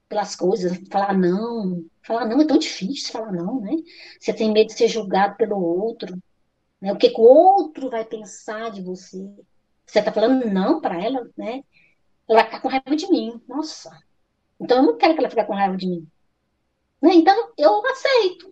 pelas 0.07 0.37
coisas, 0.37 0.79
falar 0.91 1.17
não, 1.17 1.85
falar 2.03 2.27
não 2.27 2.41
é 2.41 2.47
tão 2.47 2.59
difícil 2.59 3.13
falar 3.13 3.33
não, 3.33 3.61
né? 3.61 3.73
Você 4.21 4.35
tem 4.35 4.53
medo 4.53 4.67
de 4.69 4.75
ser 4.75 4.89
julgado 4.89 5.37
pelo 5.37 5.57
outro, 5.57 6.15
né? 6.81 6.93
O 6.93 6.97
que, 6.99 7.11
que 7.11 7.21
o 7.21 7.25
outro 7.25 7.89
vai 7.89 8.05
pensar 8.05 8.71
de 8.71 8.83
você? 8.83 9.19
Você 9.87 10.03
tá 10.03 10.13
falando 10.13 10.47
não 10.47 10.81
para 10.81 11.03
ela, 11.03 11.29
né? 11.37 11.63
Ela 12.29 12.45
tá 12.45 12.61
com 12.61 12.69
raiva 12.69 12.97
de 12.97 13.11
mim, 13.11 13.41
nossa. 13.49 13.91
Então 14.61 14.79
eu 14.79 14.83
não 14.85 14.97
quero 14.99 15.15
que 15.15 15.21
ela 15.21 15.31
fique 15.31 15.45
com 15.45 15.55
raiva 15.55 15.77
de 15.77 15.87
mim. 15.89 16.07
Né? 17.01 17.15
Então 17.15 17.53
eu 17.57 17.83
aceito. 17.87 18.50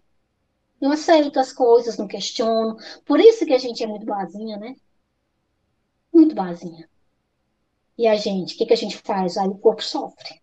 Eu 0.80 0.92
aceito 0.92 1.40
as 1.40 1.52
coisas, 1.52 1.98
não 1.98 2.06
questiono. 2.06 2.76
Por 3.04 3.18
isso 3.20 3.44
que 3.44 3.52
a 3.52 3.58
gente 3.58 3.82
é 3.82 3.86
muito 3.86 4.06
boazinha, 4.06 4.56
né? 4.56 4.74
Muito 6.12 6.34
boazinha. 6.34 6.88
E 7.96 8.06
a 8.06 8.16
gente, 8.16 8.54
o 8.54 8.58
que, 8.58 8.66
que 8.66 8.72
a 8.72 8.76
gente 8.76 8.96
faz? 8.98 9.36
Aí 9.36 9.48
o 9.48 9.58
corpo 9.58 9.82
sofre. 9.82 10.40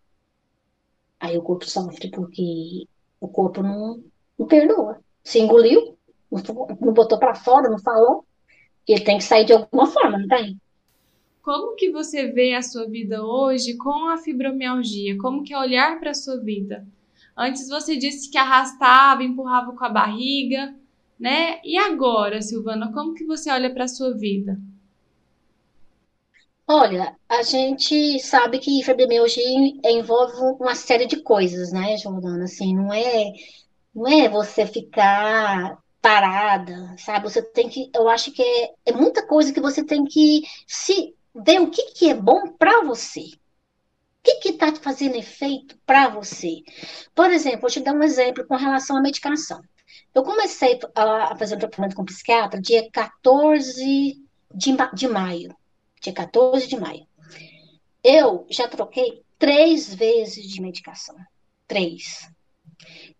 Aí 1.18 1.38
o 1.38 1.42
corpo 1.42 1.68
sofre 1.68 2.10
porque 2.10 2.86
o 3.18 3.28
corpo 3.28 3.62
não, 3.62 4.04
não 4.38 4.46
perdoa. 4.46 5.00
Se 5.24 5.38
engoliu, 5.38 5.96
não 6.30 6.92
botou 6.92 7.18
para 7.18 7.34
fora, 7.34 7.70
não 7.70 7.78
falou, 7.78 8.26
ele 8.86 9.00
tem 9.00 9.18
que 9.18 9.24
sair 9.24 9.44
de 9.44 9.52
alguma 9.52 9.86
forma, 9.86 10.18
não 10.18 10.28
tem? 10.28 10.60
Como 11.42 11.76
que 11.76 11.90
você 11.90 12.30
vê 12.30 12.54
a 12.54 12.62
sua 12.62 12.86
vida 12.86 13.24
hoje 13.24 13.76
com 13.76 14.08
a 14.08 14.18
fibromialgia? 14.18 15.16
Como 15.18 15.42
que 15.42 15.54
é 15.54 15.58
olhar 15.58 15.98
para 15.98 16.10
a 16.10 16.14
sua 16.14 16.38
vida? 16.38 16.86
Antes 17.36 17.68
você 17.68 17.96
disse 17.96 18.30
que 18.30 18.38
arrastava, 18.38 19.22
empurrava 19.22 19.72
com 19.74 19.84
a 19.84 19.88
barriga, 19.88 20.74
né? 21.18 21.60
E 21.64 21.76
agora, 21.78 22.42
Silvana, 22.42 22.92
como 22.92 23.14
que 23.14 23.24
você 23.26 23.50
olha 23.50 23.72
para 23.72 23.84
a 23.84 23.88
sua 23.88 24.16
vida? 24.16 24.58
Olha, 26.68 27.16
a 27.28 27.42
gente 27.42 28.18
sabe 28.20 28.58
que 28.58 28.82
fibromialgia 28.82 29.44
envolve 29.84 30.34
uma 30.60 30.74
série 30.74 31.06
de 31.06 31.22
coisas, 31.22 31.72
né, 31.72 31.96
Jordana? 31.96 32.44
Assim, 32.44 32.74
não 32.74 32.92
é, 32.92 33.32
não 33.94 34.08
é 34.08 34.28
você 34.28 34.66
ficar 34.66 35.78
parada, 36.02 36.94
sabe? 36.98 37.24
Você 37.30 37.42
tem 37.42 37.68
que, 37.68 37.90
eu 37.94 38.08
acho 38.08 38.32
que 38.32 38.42
é, 38.42 38.74
é 38.86 38.92
muita 38.92 39.26
coisa 39.26 39.52
que 39.52 39.60
você 39.60 39.84
tem 39.84 40.04
que 40.04 40.42
se 40.66 41.14
ver 41.34 41.60
o 41.60 41.70
que, 41.70 41.82
que 41.92 42.08
é 42.10 42.14
bom 42.14 42.52
para 42.58 42.82
você. 42.84 43.20
O 43.20 43.30
que 44.24 44.34
que 44.36 44.48
está 44.50 44.72
fazendo 44.86 45.16
efeito 45.16 45.76
para 45.84 46.08
você? 46.08 46.62
Por 47.14 47.30
exemplo, 47.30 47.62
vou 47.62 47.70
te 47.70 47.80
dar 47.80 47.92
um 47.92 48.02
exemplo 48.02 48.46
com 48.46 48.56
relação 48.56 48.96
à 48.96 49.00
medicação. 49.00 49.60
Eu 50.14 50.22
comecei 50.22 50.78
a 50.94 51.36
fazer 51.36 51.56
um 51.56 51.58
tratamento 51.58 51.96
com 51.96 52.04
psiquiatra 52.04 52.60
dia 52.60 52.88
14 52.90 54.14
de, 54.54 54.76
de 54.94 55.08
maio 55.08 55.54
dia 56.06 56.12
14 56.12 56.66
de 56.66 56.78
maio. 56.78 57.06
Eu 58.02 58.46
já 58.50 58.68
troquei 58.68 59.22
três 59.38 59.92
vezes 59.94 60.48
de 60.48 60.60
medicação. 60.60 61.16
Três. 61.66 62.28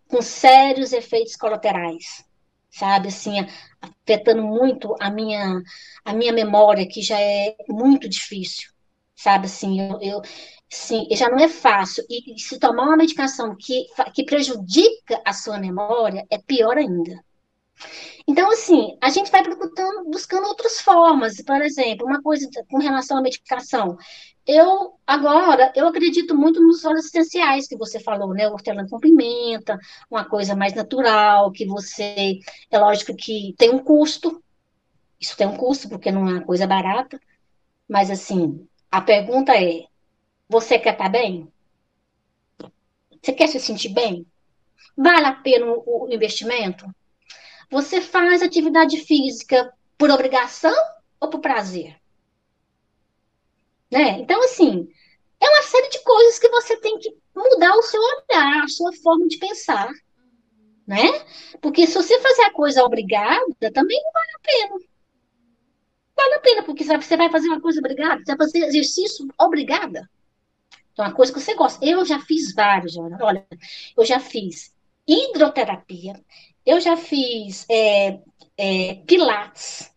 Com 0.08 0.22
sérios 0.22 0.92
efeitos 0.92 1.36
colaterais. 1.36 2.24
Sabe, 2.70 3.08
assim, 3.08 3.32
afetando 3.80 4.42
muito 4.42 4.94
a 5.00 5.10
minha, 5.10 5.62
a 6.04 6.12
minha 6.12 6.32
memória, 6.32 6.86
que 6.86 7.00
já 7.00 7.18
é 7.18 7.56
muito 7.68 8.08
difícil. 8.08 8.70
Sabe, 9.14 9.46
assim, 9.46 9.80
eu, 9.80 9.98
eu 10.02 10.22
sim, 10.68 11.06
já 11.12 11.28
não 11.28 11.38
é 11.38 11.48
fácil. 11.48 12.04
E 12.08 12.38
se 12.40 12.58
tomar 12.58 12.84
uma 12.84 12.96
medicação 12.96 13.56
que, 13.56 13.86
que 14.14 14.24
prejudica 14.24 15.20
a 15.24 15.32
sua 15.32 15.58
memória, 15.58 16.26
é 16.30 16.38
pior 16.38 16.76
ainda. 16.76 17.24
Então, 18.28 18.50
assim, 18.50 18.96
a 19.00 19.08
gente 19.10 19.30
vai 19.30 19.42
buscando, 19.44 20.10
buscando 20.10 20.46
outras 20.48 20.80
formas. 20.80 21.40
Por 21.42 21.62
exemplo, 21.62 22.06
uma 22.06 22.20
coisa 22.22 22.48
com 22.68 22.78
relação 22.78 23.18
à 23.18 23.22
medicação. 23.22 23.96
Eu, 24.46 24.94
agora, 25.06 25.72
eu 25.74 25.86
acredito 25.86 26.34
muito 26.36 26.60
nos 26.60 26.84
óleos 26.84 27.06
essenciais 27.06 27.66
que 27.68 27.76
você 27.76 28.00
falou, 28.00 28.32
né? 28.32 28.48
Hortelã 28.48 28.86
com 28.88 28.98
pimenta, 28.98 29.78
uma 30.10 30.24
coisa 30.24 30.56
mais 30.56 30.74
natural, 30.74 31.52
que 31.52 31.66
você... 31.66 32.38
É 32.70 32.78
lógico 32.78 33.14
que 33.14 33.54
tem 33.58 33.70
um 33.70 33.78
custo. 33.78 34.42
Isso 35.20 35.36
tem 35.36 35.46
um 35.46 35.56
custo, 35.56 35.88
porque 35.88 36.10
não 36.10 36.28
é 36.28 36.32
uma 36.34 36.44
coisa 36.44 36.66
barata. 36.66 37.20
Mas, 37.88 38.10
assim, 38.10 38.66
a 38.90 39.00
pergunta 39.00 39.52
é, 39.54 39.84
você 40.48 40.78
quer 40.78 40.92
estar 40.92 41.04
tá 41.04 41.10
bem? 41.10 41.52
Você 43.22 43.32
quer 43.32 43.48
se 43.48 43.58
sentir 43.58 43.88
bem? 43.88 44.26
Vale 44.96 45.26
a 45.26 45.32
pena 45.32 45.66
o 45.66 46.08
investimento? 46.10 46.86
Você 47.70 48.00
faz 48.00 48.42
atividade 48.42 48.98
física 48.98 49.72
por 49.98 50.10
obrigação 50.10 50.74
ou 51.20 51.28
por 51.28 51.40
prazer? 51.40 51.96
Né? 53.90 54.20
Então, 54.20 54.42
assim, 54.42 54.88
é 55.40 55.48
uma 55.48 55.62
série 55.62 55.88
de 55.90 56.02
coisas 56.02 56.38
que 56.38 56.48
você 56.48 56.76
tem 56.76 56.98
que 56.98 57.16
mudar 57.34 57.74
o 57.76 57.82
seu 57.82 58.00
olhar, 58.00 58.64
a 58.64 58.68
sua 58.68 58.92
forma 58.92 59.26
de 59.26 59.38
pensar, 59.38 59.90
né? 60.86 61.24
Porque 61.60 61.86
se 61.86 61.94
você 61.94 62.18
fazer 62.20 62.42
a 62.42 62.52
coisa 62.52 62.84
obrigada, 62.84 63.72
também 63.72 64.00
não 64.02 64.12
vale 64.12 64.30
a 64.34 64.38
pena. 64.38 64.90
Vale 66.16 66.34
a 66.34 66.40
pena, 66.40 66.62
porque 66.62 66.84
você 66.84 67.16
vai 67.16 67.30
fazer 67.30 67.48
uma 67.48 67.60
coisa 67.60 67.80
obrigada, 67.80 68.22
você 68.24 68.36
vai 68.36 68.46
fazer 68.46 68.64
exercício 68.64 69.26
obrigada. 69.38 70.08
Então, 70.96 71.04
uma 71.04 71.12
coisa 71.12 71.30
que 71.30 71.38
você 71.38 71.54
gosta. 71.54 71.84
Eu 71.84 72.06
já 72.06 72.18
fiz 72.18 72.54
vários, 72.54 72.96
olha, 72.96 73.46
eu 73.94 74.02
já 74.02 74.18
fiz 74.18 74.74
hidroterapia, 75.06 76.18
eu 76.64 76.80
já 76.80 76.96
fiz 76.96 77.66
é, 77.70 78.18
é, 78.56 78.94
pilates, 79.06 79.92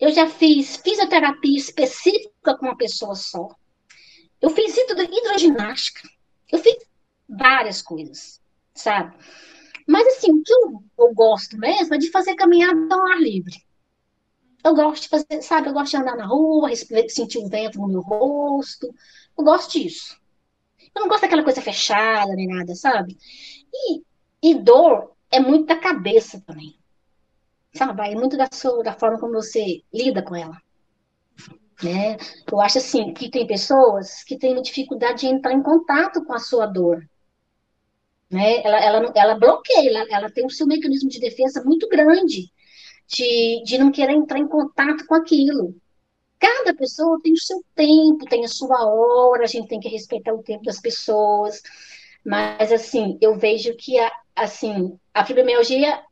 eu 0.00 0.10
já 0.10 0.26
fiz 0.26 0.76
fisioterapia 0.76 1.58
específica 1.58 2.56
com 2.56 2.64
uma 2.64 2.78
pessoa 2.78 3.14
só. 3.14 3.50
Eu 4.40 4.48
fiz 4.48 4.74
hidroginástica. 4.74 6.08
Eu 6.50 6.60
fiz 6.60 6.78
várias 7.28 7.82
coisas, 7.82 8.40
sabe? 8.74 9.14
Mas, 9.86 10.06
assim, 10.16 10.32
o 10.32 10.42
que 10.42 10.54
eu, 10.54 10.82
eu 10.98 11.12
gosto 11.12 11.58
mesmo 11.58 11.94
é 11.94 11.98
de 11.98 12.10
fazer 12.10 12.34
caminhada 12.36 12.94
ao 12.94 13.06
ar 13.06 13.20
livre. 13.20 13.62
Eu 14.64 14.74
gosto 14.74 15.02
de 15.02 15.08
fazer, 15.10 15.42
sabe? 15.42 15.68
Eu 15.68 15.74
gosto 15.74 15.90
de 15.90 15.96
andar 15.98 16.16
na 16.16 16.26
rua, 16.26 16.74
sentir 17.08 17.36
o 17.36 17.48
vento 17.48 17.78
no 17.78 17.88
meu 17.88 18.00
rosto. 18.00 18.86
Eu 19.36 19.44
gosto 19.44 19.72
disso. 19.72 20.17
Eu 20.98 21.02
não 21.02 21.08
gosto 21.08 21.22
daquela 21.22 21.44
coisa 21.44 21.62
fechada 21.62 22.34
nem 22.34 22.48
nada, 22.48 22.74
sabe? 22.74 23.16
E, 23.72 24.02
e 24.42 24.54
dor 24.56 25.12
é 25.30 25.38
muito 25.38 25.66
da 25.66 25.76
cabeça 25.76 26.42
também. 26.44 26.76
Sabe? 27.72 28.10
É 28.10 28.14
muito 28.16 28.36
da, 28.36 28.48
sua, 28.52 28.82
da 28.82 28.92
forma 28.92 29.20
como 29.20 29.34
você 29.34 29.82
lida 29.94 30.22
com 30.22 30.34
ela. 30.34 30.60
Né? 31.80 32.16
Eu 32.50 32.60
acho 32.60 32.78
assim 32.78 33.14
que 33.14 33.30
tem 33.30 33.46
pessoas 33.46 34.24
que 34.24 34.36
têm 34.36 34.60
dificuldade 34.60 35.20
de 35.20 35.26
entrar 35.28 35.52
em 35.52 35.62
contato 35.62 36.24
com 36.24 36.32
a 36.32 36.40
sua 36.40 36.66
dor. 36.66 37.08
Né? 38.28 38.60
Ela, 38.64 38.80
ela, 38.80 39.12
ela 39.14 39.38
bloqueia, 39.38 39.88
ela, 39.88 40.06
ela 40.10 40.30
tem 40.30 40.44
o 40.44 40.50
seu 40.50 40.66
mecanismo 40.66 41.08
de 41.08 41.20
defesa 41.20 41.62
muito 41.62 41.88
grande 41.88 42.50
de, 43.06 43.62
de 43.64 43.78
não 43.78 43.92
querer 43.92 44.14
entrar 44.14 44.40
em 44.40 44.48
contato 44.48 45.06
com 45.06 45.14
aquilo. 45.14 45.76
Cada 46.38 46.74
pessoa 46.74 47.20
tem 47.22 47.32
o 47.32 47.38
seu 47.38 47.64
tempo, 47.74 48.24
tem 48.26 48.44
a 48.44 48.48
sua 48.48 48.86
hora, 48.86 49.44
a 49.44 49.46
gente 49.46 49.68
tem 49.68 49.80
que 49.80 49.88
respeitar 49.88 50.32
o 50.32 50.42
tempo 50.42 50.64
das 50.64 50.80
pessoas. 50.80 51.62
Mas, 52.24 52.72
assim, 52.72 53.18
eu 53.20 53.36
vejo 53.38 53.74
que, 53.76 53.98
a, 53.98 54.12
assim, 54.36 54.98
a 55.12 55.24
fibromialgia 55.24 56.02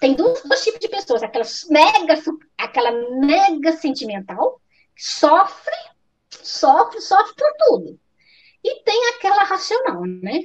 tem 0.00 0.14
dois, 0.14 0.42
dois 0.42 0.64
tipos 0.64 0.80
de 0.80 0.88
pessoas. 0.88 1.22
Aquela 1.22 1.44
mega, 1.70 2.22
aquela 2.58 2.90
mega 3.20 3.72
sentimental, 3.72 4.60
sofre, 4.96 5.76
sofre, 6.28 7.00
sofre 7.00 7.34
por 7.34 7.52
tudo. 7.58 8.00
E 8.64 8.82
tem 8.82 9.08
aquela 9.10 9.44
racional, 9.44 10.04
né? 10.04 10.40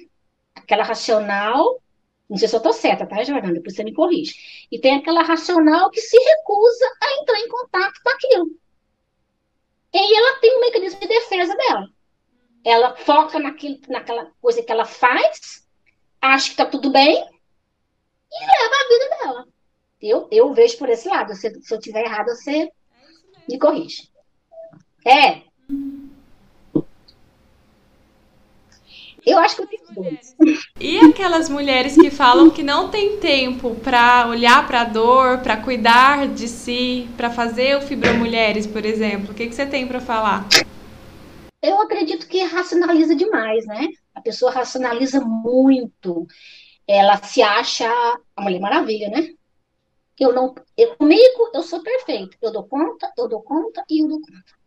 Aquela 0.56 0.84
racional, 0.84 1.82
não 2.30 2.38
sei 2.38 2.48
se 2.48 2.56
eu 2.56 2.60
estou 2.60 2.74
certa, 2.74 3.06
tá, 3.06 3.24
Jordana? 3.24 3.54
Depois 3.54 3.76
você 3.76 3.84
me 3.84 3.94
corrige. 3.94 4.68
E 4.72 4.80
tem 4.80 4.96
aquela 4.96 5.24
racional 5.24 5.90
que 5.90 6.02
se 6.02 6.18
recusa 6.18 6.86
a 7.02 7.22
entrar 7.22 7.40
em 7.40 7.48
contato 7.48 8.00
com 8.04 8.10
aquilo. 8.10 8.52
E 9.98 10.00
aí 10.00 10.14
ela 10.14 10.40
tem 10.40 10.56
um 10.56 10.62
mecanismo 10.62 11.00
de 11.00 11.08
defesa 11.08 11.56
dela. 11.56 11.90
Ela 12.64 12.96
foca 12.98 13.40
naquilo, 13.40 13.80
naquela 13.88 14.32
coisa 14.40 14.62
que 14.62 14.72
ela 14.72 14.86
faz, 14.86 15.68
acha 16.22 16.46
que 16.46 16.52
está 16.52 16.68
tudo 16.68 16.92
bem 16.92 17.16
e 17.16 18.46
leva 18.46 18.76
a 18.76 18.88
vida 18.88 19.18
dela. 19.18 19.48
Eu, 20.00 20.28
eu 20.32 20.54
vejo 20.54 20.78
por 20.78 20.88
esse 20.88 21.10
lado. 21.10 21.34
Se, 21.34 21.50
se 21.64 21.74
eu 21.74 21.80
tiver 21.80 22.06
errado, 22.06 22.28
você 22.28 22.72
me 23.50 23.58
corrige. 23.58 24.08
É. 25.04 25.42
Eu 29.28 29.40
acho 29.40 29.58
que 29.58 29.62
eu 29.64 29.68
tenho 29.68 29.84
dois. 29.94 30.38
E 30.80 31.00
aquelas 31.00 31.50
mulheres 31.50 31.96
que 31.96 32.10
falam 32.10 32.50
que 32.50 32.64
não 32.64 32.90
tem 32.90 33.18
tempo 33.18 33.76
para 33.76 34.26
olhar 34.26 34.66
para 34.66 34.82
a 34.82 34.86
dor, 34.86 35.40
para 35.40 35.58
cuidar 35.58 36.30
de 36.30 36.48
si, 36.48 37.10
para 37.18 37.30
fazer 37.30 37.76
o 37.76 37.82
Fibromulheres, 37.82 38.66
por 38.66 38.86
exemplo, 38.86 39.32
o 39.32 39.34
que, 39.34 39.48
que 39.48 39.54
você 39.54 39.66
tem 39.66 39.86
para 39.86 40.00
falar? 40.00 40.48
Eu 41.62 41.82
acredito 41.82 42.26
que 42.26 42.42
racionaliza 42.46 43.18
demais, 43.18 43.66
né? 43.66 43.90
A 44.16 44.22
pessoa 44.22 44.50
racionaliza 44.50 45.20
muito. 45.20 46.26
Ela 46.88 47.18
se 47.18 47.42
acha 47.42 47.92
a 48.34 48.42
Mulher 48.42 48.62
Maravilha, 48.62 49.10
né? 49.10 49.28
Eu 50.18 50.34
não, 50.34 50.56
eu, 50.78 50.96
comigo 50.96 51.52
eu 51.54 51.64
sou 51.64 51.84
perfeito. 51.84 52.38
Eu 52.42 52.54
dou 52.54 52.64
conta, 52.64 53.12
eu 53.18 53.28
dou 53.28 53.42
conta 53.42 53.84
e 53.90 54.02
eu 54.02 54.08
dou 54.08 54.22
conta. 54.22 54.58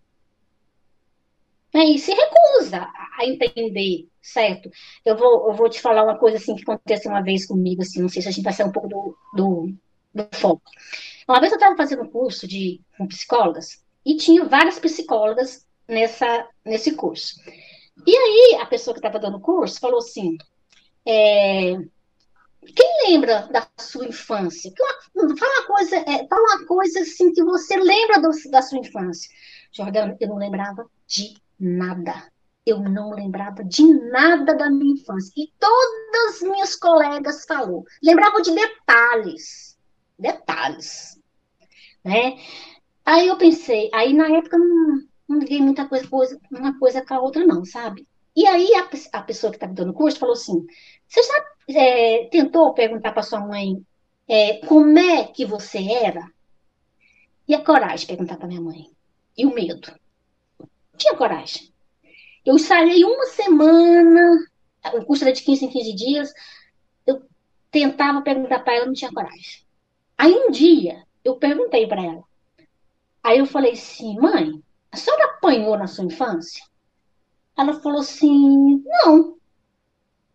Né, 1.73 1.85
e 1.85 1.99
se 1.99 2.13
recusa 2.13 2.89
a 3.19 3.25
entender, 3.25 4.09
certo? 4.21 4.71
Eu 5.05 5.17
vou, 5.17 5.49
eu 5.49 5.55
vou 5.55 5.69
te 5.69 5.81
falar 5.81 6.03
uma 6.03 6.19
coisa 6.19 6.37
assim 6.37 6.57
que 6.57 6.63
aconteceu 6.63 7.11
uma 7.11 7.23
vez 7.23 7.47
comigo, 7.47 7.83
assim, 7.83 8.03
não 8.03 8.09
sei 8.09 8.23
se 8.23 8.29
a 8.29 8.33
gente 8.33 8.45
vai 8.45 8.53
sair 8.53 8.67
um 8.67 8.73
pouco 8.73 8.89
do, 8.89 9.17
do, 9.35 9.73
do 10.13 10.37
foco. 10.37 10.63
Uma 11.29 11.39
vez 11.39 11.53
eu 11.53 11.59
estava 11.59 11.77
fazendo 11.77 12.03
um 12.03 12.11
curso 12.11 12.47
de, 12.49 12.81
com 12.99 13.07
psicólogas 13.07 13.85
e 14.05 14.17
tinha 14.17 14.45
várias 14.45 14.79
psicólogas 14.81 15.65
nessa, 15.87 16.49
nesse 16.65 16.97
curso. 16.97 17.37
E 18.07 18.17
aí 18.17 18.59
a 18.61 18.67
pessoa 18.67 18.95
que 18.95 18.99
estava 18.99 19.19
dando 19.19 19.37
o 19.37 19.41
curso 19.41 19.79
falou 19.79 19.99
assim: 19.99 20.37
é, 21.07 21.77
quem 22.75 23.09
lembra 23.09 23.49
da 23.53 23.67
sua 23.79 24.07
infância? 24.07 24.73
Fala 25.15 25.61
uma 25.61 25.67
coisa, 25.67 25.97
é, 25.97 26.27
fala 26.27 26.57
uma 26.57 26.67
coisa 26.67 27.01
assim 27.01 27.33
que 27.33 27.43
você 27.43 27.77
lembra 27.77 28.21
do, 28.21 28.31
da 28.51 28.63
sua 28.63 28.79
infância. 28.79 29.31
Jordana, 29.73 30.17
eu 30.21 30.29
não 30.29 30.37
lembrava 30.37 30.85
de 31.07 31.35
nada. 31.61 32.31
Eu 32.65 32.81
não 32.81 33.11
lembrava 33.11 33.65
de 33.65 33.83
nada 34.11 34.55
da 34.55 34.71
minha 34.71 34.95
infância. 34.95 35.33
E 35.37 35.53
todas 35.59 36.37
as 36.37 36.43
minhas 36.43 36.77
colegas 36.77 37.45
falou. 37.45 37.85
Lembravam 38.03 38.41
de 38.41 38.55
detalhes. 38.55 39.79
Detalhes. 40.19 41.21
Né? 42.05 42.39
Aí 43.05 43.29
eu 43.29 43.37
pensei, 43.37 43.91
aí 43.93 44.13
na 44.13 44.29
época 44.29 44.57
não, 44.57 45.03
não 45.29 45.39
liguei 45.39 45.61
muita 45.61 45.89
coisa, 45.89 46.07
coisa, 46.09 46.41
uma 46.51 46.79
coisa 46.79 47.05
com 47.05 47.15
a 47.15 47.21
outra, 47.21 47.47
não, 47.47 47.65
sabe? 47.65 48.07
E 48.37 48.47
aí 48.47 48.73
a, 48.75 48.89
a 49.19 49.23
pessoa 49.23 49.51
que 49.51 49.57
estava 49.57 49.73
dando 49.73 49.91
o 49.91 49.95
curso 49.95 50.19
falou 50.19 50.35
assim: 50.35 50.65
você 51.09 51.23
já 51.23 51.81
é, 51.81 52.29
tentou 52.31 52.73
perguntar 52.73 53.13
para 53.13 53.23
sua 53.23 53.41
mãe 53.41 53.85
é, 54.29 54.65
como 54.67 54.99
é 54.99 55.25
que 55.25 55.45
você 55.45 55.79
era? 55.93 56.25
E 57.49 57.55
a 57.55 57.65
coragem 57.65 57.99
de 57.99 58.07
perguntar 58.07 58.37
para 58.37 58.47
minha 58.47 58.61
mãe? 58.61 58.87
E 59.37 59.45
o 59.45 59.53
medo? 59.53 59.93
Tinha 61.01 61.17
coragem. 61.17 61.73
Eu 62.45 62.55
ensaiei 62.55 63.05
uma 63.05 63.27
semana, 63.27 64.47
o 64.95 65.05
curso 65.05 65.25
era 65.25 65.33
de 65.33 65.43
15 65.43 65.65
em 65.65 65.71
15 65.71 65.93
dias, 65.95 66.33
eu 67.07 67.23
tentava 67.71 68.23
perguntar 68.23 68.61
para 68.61 68.75
ela, 68.75 68.87
não 68.87 68.93
tinha 68.93 69.13
coragem. 69.13 69.65
Aí 70.17 70.33
um 70.33 70.51
dia, 70.51 71.05
eu 71.25 71.37
perguntei 71.37 71.87
para 71.87 72.03
ela. 72.03 72.23
Aí 73.23 73.39
eu 73.39 73.47
falei 73.47 73.73
assim, 73.73 74.19
mãe, 74.19 74.63
a 74.93 74.97
senhora 74.97 75.25
apanhou 75.25 75.77
na 75.77 75.87
sua 75.87 76.05
infância? 76.05 76.65
Ela 77.57 77.81
falou 77.81 78.01
assim, 78.01 78.83
não. 78.87 79.37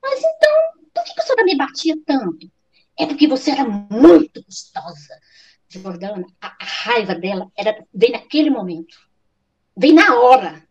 Mas 0.02 0.20
então, 0.20 0.84
por 0.94 1.04
que 1.04 1.20
a 1.20 1.24
senhora 1.24 1.44
me 1.44 1.58
batia 1.58 1.96
tanto? 2.06 2.52
É 2.98 3.06
porque 3.06 3.28
você 3.28 3.52
era 3.52 3.66
muito 3.66 4.44
gostosa. 4.44 5.20
Jordana, 5.68 6.26
a, 6.40 6.48
a 6.48 6.66
raiva 6.66 7.16
dela 7.16 7.52
era, 7.58 7.84
veio 7.94 8.14
naquele 8.14 8.50
momento. 8.50 8.96
Vem 9.78 9.94
na 9.94 10.20
hora. 10.20 10.64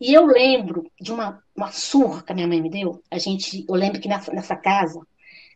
E 0.00 0.12
eu 0.12 0.26
lembro 0.26 0.90
de 1.00 1.12
uma, 1.12 1.42
uma 1.56 1.72
surra 1.72 2.22
que 2.22 2.30
a 2.30 2.34
minha 2.34 2.46
mãe 2.46 2.60
me 2.60 2.70
deu. 2.70 3.02
A 3.10 3.18
gente, 3.18 3.64
eu 3.68 3.74
lembro 3.74 4.00
que 4.00 4.08
nessa, 4.08 4.32
nessa 4.32 4.54
casa 4.54 5.00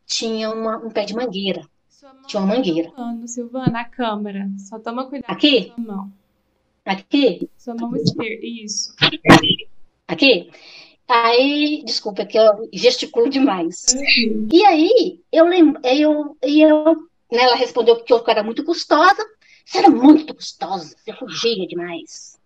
tinha 0.06 0.50
uma, 0.50 0.78
um 0.78 0.90
pé 0.90 1.04
de 1.04 1.14
mangueira. 1.14 1.64
Tinha 2.26 2.42
uma 2.42 2.54
mangueira. 2.54 2.90
Tá 2.90 2.96
falando, 2.96 3.28
Silvana, 3.28 3.80
a 3.80 3.84
câmera. 3.84 4.50
Só 4.58 4.78
toma 4.78 5.06
cuidado 5.06 5.30
Aqui? 5.30 5.66
com 5.66 5.72
a 5.72 5.74
sua 5.74 5.94
mão. 5.96 6.12
Aqui? 6.84 7.50
Sua 7.56 7.74
mão 7.74 7.94
esquerda, 7.94 8.44
isso. 8.44 8.94
Aqui? 10.08 10.50
Aí, 11.06 11.82
desculpa, 11.84 12.22
é 12.22 12.26
que 12.26 12.38
eu 12.38 12.68
gesticulo 12.72 13.28
demais. 13.28 13.84
Uhum. 13.94 14.48
E 14.52 14.64
aí, 14.64 15.20
eu 15.30 15.44
lembro, 15.46 15.80
eu, 15.84 16.36
eu, 16.42 16.84
né, 17.30 17.42
ela 17.42 17.54
respondeu 17.54 18.02
que 18.02 18.12
eu 18.12 18.24
era 18.26 18.42
muito 18.42 18.64
gostosa. 18.64 19.24
Você 19.64 19.78
era 19.78 19.90
muito 19.90 20.34
gostosa, 20.34 20.96
você 20.96 21.12
fugia 21.12 21.66
demais. 21.66 22.38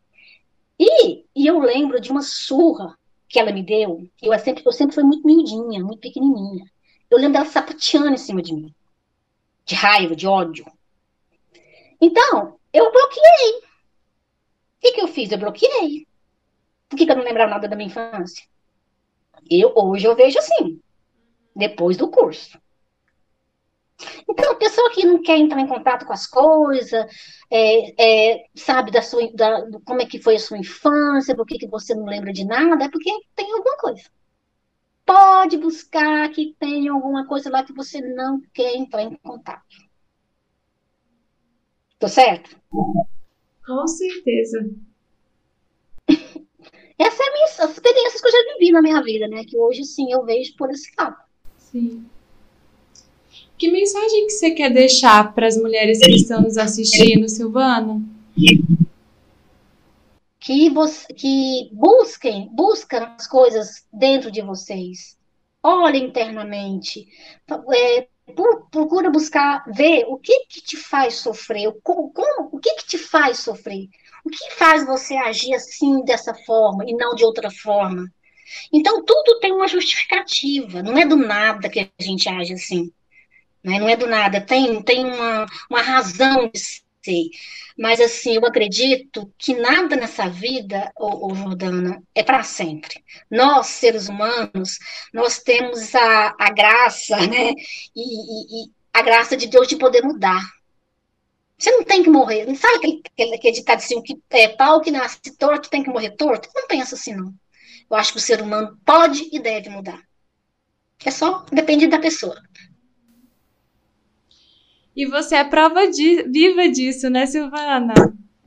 E, 0.79 1.25
e 1.35 1.47
eu 1.47 1.59
lembro 1.59 2.01
de 2.01 2.11
uma 2.11 2.23
surra 2.23 2.97
que 3.29 3.39
ela 3.39 3.53
me 3.53 3.63
deu. 3.63 4.09
Eu 4.23 4.39
sempre, 4.39 4.63
eu 4.65 4.73
sempre 4.73 4.95
fui 4.95 5.05
muito 5.05 5.27
miudinha, 5.27 5.83
muito 5.83 6.01
pequenininha. 6.01 6.65
Eu 7.11 7.19
lembro 7.19 7.35
dela 7.35 7.47
sapateando 7.47 8.15
em 8.15 8.17
cima 8.19 8.43
de 8.43 8.55
mim. 8.55 8.75
De 9.65 9.75
raiva, 9.75 10.15
de 10.15 10.27
ódio. 10.27 10.67
Então, 12.01 12.59
eu 12.73 12.93
bloqueei. 12.93 13.59
O 13.59 13.63
que, 14.81 14.93
que 14.93 15.01
eu 15.01 15.09
fiz? 15.09 15.33
Eu 15.33 15.39
bloqueei. 15.39 16.07
Por 16.89 16.97
que, 16.97 17.07
que 17.07 17.13
eu 17.13 17.17
não 17.17 17.25
lembrava 17.25 17.51
nada 17.51 17.69
da 17.69 17.77
minha 17.77 17.89
infância? 17.89 18.45
Eu, 19.51 19.73
hoje 19.77 20.07
eu 20.07 20.15
vejo 20.15 20.39
assim. 20.39 20.81
depois 21.55 21.97
do 21.97 22.09
curso. 22.09 22.61
Então, 24.29 24.53
a 24.53 24.57
pessoa 24.57 24.91
que 24.91 25.05
não 25.05 25.23
quer 25.23 25.39
entrar 25.39 25.61
em 25.61 25.67
contato 25.67 26.05
com 26.05 26.13
as 26.13 26.27
coisas, 26.27 27.07
é, 27.51 28.33
é, 28.35 28.47
sabe 28.55 28.91
da 28.91 29.01
sua, 29.01 29.31
da, 29.33 29.67
como 29.85 30.03
é 30.03 30.07
que 30.07 30.21
foi 30.21 30.37
a 30.37 30.41
sua 30.41 30.59
infância, 30.59 31.35
por 31.35 31.47
que, 31.47 31.59
que 31.59 31.67
você 31.67 31.95
não 31.95 32.05
lembra 32.05 32.33
de 32.33 32.45
nada, 32.45 32.85
é 32.85 32.91
porque 32.91 33.11
tem 33.35 33.51
alguma 33.53 33.77
coisa. 33.79 34.03
Pode 35.05 35.57
buscar 35.57 36.29
que 36.31 36.55
tem 36.59 36.89
alguma 36.89 37.27
coisa 37.27 37.49
lá 37.49 37.63
que 37.63 37.73
você 37.73 38.01
não 38.01 38.41
quer 38.53 38.75
entrar 38.75 39.03
em 39.03 39.15
contato. 39.17 39.77
Tô 41.99 42.09
certo? 42.09 42.57
Com 42.71 43.87
certeza. 43.87 44.69
Essa 46.99 47.23
é 47.23 47.29
a 47.29 47.33
minha 47.33 47.45
as 47.45 47.71
experiências 47.71 48.21
que 48.21 48.27
eu 48.27 48.33
já 48.33 48.53
vivi 48.55 48.73
na 48.73 48.83
minha 48.83 49.03
vida, 49.03 49.29
né? 49.29 49.45
Que 49.45 49.57
hoje, 49.57 49.85
sim, 49.85 50.13
eu 50.13 50.25
vejo 50.25 50.57
por 50.57 50.71
esse 50.71 50.91
lado. 50.99 51.17
Sim. 51.57 52.09
Que 53.59 53.71
mensagem 53.71 54.27
que 54.27 54.33
você 54.33 54.51
quer 54.51 54.71
deixar 54.71 55.33
para 55.35 55.47
as 55.47 55.57
mulheres 55.57 55.99
que 55.99 56.15
estão 56.15 56.43
nos 56.43 56.59
assistindo, 56.59 57.29
Silvana? 57.29 58.03
Que, 60.39 60.71
que 61.15 61.71
busquem, 61.73 62.49
busquem 62.53 63.01
as 63.01 63.27
coisas 63.27 63.85
dentro 63.93 64.31
de 64.31 64.43
vocês. 64.43 65.17
Olhem 65.63 66.05
internamente. 66.05 67.09
É, 67.75 68.07
procura 68.71 69.11
buscar, 69.11 69.65
ver 69.73 70.05
o 70.09 70.19
que, 70.19 70.47
que 70.47 70.61
te 70.61 70.77
faz 70.77 71.15
sofrer, 71.15 71.73
como, 71.83 72.13
o 72.53 72.59
que, 72.59 72.75
que 72.75 72.87
te 72.87 72.99
faz 72.99 73.39
sofrer, 73.39 73.89
o 74.25 74.31
que 74.31 74.51
faz 74.53 74.85
você 74.85 75.17
agir 75.17 75.55
assim, 75.55 76.05
dessa 76.05 76.35
forma, 76.45 76.85
e 76.87 76.93
não 76.93 77.15
de 77.15 77.25
outra 77.25 77.51
forma. 77.51 78.07
Então, 78.73 79.05
tudo 79.05 79.41
tem 79.41 79.53
uma 79.53 79.67
justificativa, 79.67 80.83
não 80.83 80.97
é 80.97 81.07
do 81.07 81.17
nada 81.17 81.69
que 81.69 81.81
a 81.81 81.89
gente 82.03 82.29
age 82.29 82.53
assim. 82.53 82.93
Né? 83.67 83.81
Não 83.81 83.89
é 83.89 83.97
do 83.97 84.07
nada, 84.07 84.41
tem, 84.41 84.81
tem 84.81 85.05
uma, 85.05 85.45
uma 85.69 85.83
razão 85.83 86.49
de 86.49 86.61
ser. 86.61 87.29
Mas, 87.77 88.01
assim, 88.01 88.37
eu 88.37 88.47
acredito 88.47 89.31
que 89.37 89.55
nada 89.55 89.97
nessa 89.97 90.29
vida, 90.29 90.93
ô, 90.97 91.33
ô 91.33 91.35
Jordana, 91.35 92.01
é 92.15 92.23
para 92.23 92.45
sempre. 92.45 93.03
Nós, 93.29 93.67
seres 93.67 94.09
humanos, 94.09 94.79
nós 95.13 95.41
temos 95.41 95.95
a, 95.97 96.35
a 96.39 96.51
graça, 96.51 97.17
né? 97.27 97.51
E, 97.95 98.03
e, 98.03 98.65
e 98.67 98.71
a 98.95 99.03
graça 99.03 99.37
de 99.37 99.49
Deus 99.49 99.67
de 99.67 99.77
poder 99.77 100.03
mudar. 100.03 100.41
Você 101.59 101.71
não 101.73 101.83
tem 101.83 102.05
que 102.05 102.11
morrer. 102.11 102.47
Sabe 102.55 102.77
aquele, 102.77 103.03
aquele, 103.13 103.35
aquele 103.35 103.55
ditado 103.55 103.79
assim, 103.79 104.01
que 104.01 104.17
é 104.31 104.49
pau 104.49 104.81
que 104.81 104.93
nasce 104.93 105.19
torto 105.37 105.69
tem 105.69 105.83
que 105.83 105.91
morrer 105.91 106.11
torto? 106.11 106.49
Não 106.55 106.69
penso 106.69 106.95
assim, 106.95 107.15
não. 107.15 107.35
Eu 107.91 107.97
acho 107.97 108.13
que 108.13 108.19
o 108.19 108.23
ser 108.23 108.41
humano 108.41 108.79
pode 108.85 109.29
e 109.33 109.41
deve 109.41 109.69
mudar. 109.71 110.01
É 111.05 111.11
só, 111.11 111.45
depende 111.51 111.87
da 111.89 111.99
pessoa. 111.99 112.41
E 114.97 115.05
você 115.05 115.35
é 115.35 115.45
prova 115.45 115.91
de, 115.91 116.23
viva 116.23 116.67
disso, 116.69 117.11
né, 117.11 117.27
Silvana? 117.27 117.93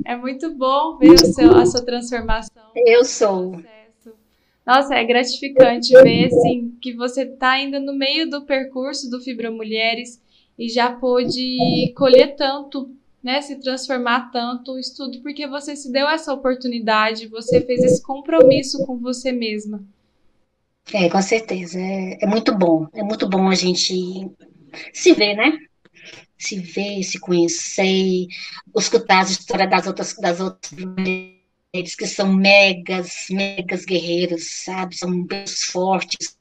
É 0.04 0.16
muito 0.16 0.52
bom 0.56 0.98
ver 0.98 1.20
seu, 1.20 1.56
a 1.56 1.64
sua 1.64 1.86
transformação. 1.86 2.64
Eu 2.76 3.06
sou. 3.06 3.62
Nossa, 4.66 4.96
é 4.96 5.04
gratificante 5.04 5.94
ver 5.94 6.26
assim, 6.26 6.76
que 6.82 6.94
você 6.94 7.24
está 7.24 7.52
ainda 7.52 7.80
no 7.80 7.94
meio 7.94 8.28
do 8.28 8.42
percurso 8.46 9.10
do 9.10 9.22
Fibra 9.22 9.52
Mulheres 9.52 10.20
e 10.58 10.68
já 10.68 10.92
pôde 10.92 11.94
colher 11.96 12.36
tanto, 12.36 12.90
né, 13.24 13.42
se 13.42 13.60
transformar 13.60 14.32
tanto 14.32 14.74
o 14.74 14.80
estudo, 14.80 15.20
porque 15.22 15.48
você 15.48 15.76
se 15.76 15.92
deu 15.92 16.08
essa 16.10 16.34
oportunidade, 16.34 17.28
você 17.28 17.62
fez 17.62 17.84
esse 17.84 18.02
compromisso 18.02 18.86
com 18.86 18.98
você 18.98 19.32
mesma. 19.32 19.84
É, 20.92 21.10
com 21.10 21.22
certeza. 21.22 21.80
É, 21.80 22.24
é 22.24 22.26
muito 22.26 22.58
bom. 22.58 22.88
É 22.94 23.04
muito 23.04 23.30
bom 23.30 23.48
a 23.50 23.56
gente 23.56 24.32
se 24.92 25.14
ver, 25.14 25.36
né? 25.36 25.69
Se 26.40 26.58
ver, 26.58 27.04
se 27.04 27.20
conhecer, 27.20 28.28
escutar 28.78 29.20
as 29.20 29.32
histórias 29.32 29.70
das 29.70 29.86
outras, 29.86 30.14
das 30.16 30.40
outras 30.40 30.72
mulheres 30.72 31.96
que 31.98 32.08
são 32.08 32.34
megas, 32.34 33.26
megas 33.30 33.84
guerreiras, 33.84 34.48
sabe? 34.64 34.96
São 34.96 35.28
pessoas 35.28 35.64
fortes, 35.64 36.38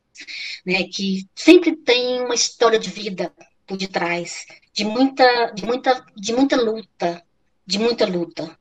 né? 0.64 0.84
Que 0.84 1.28
sempre 1.34 1.76
tem 1.76 2.20
uma 2.20 2.34
história 2.34 2.78
de 2.78 2.90
vida 2.90 3.34
por 3.66 3.76
detrás, 3.76 4.46
de 4.72 4.84
muita, 4.84 5.50
de 5.50 5.66
muita, 5.66 6.06
de 6.16 6.32
muita 6.32 6.56
luta, 6.56 7.22
de 7.66 7.78
muita 7.78 8.06
luta. 8.06 8.58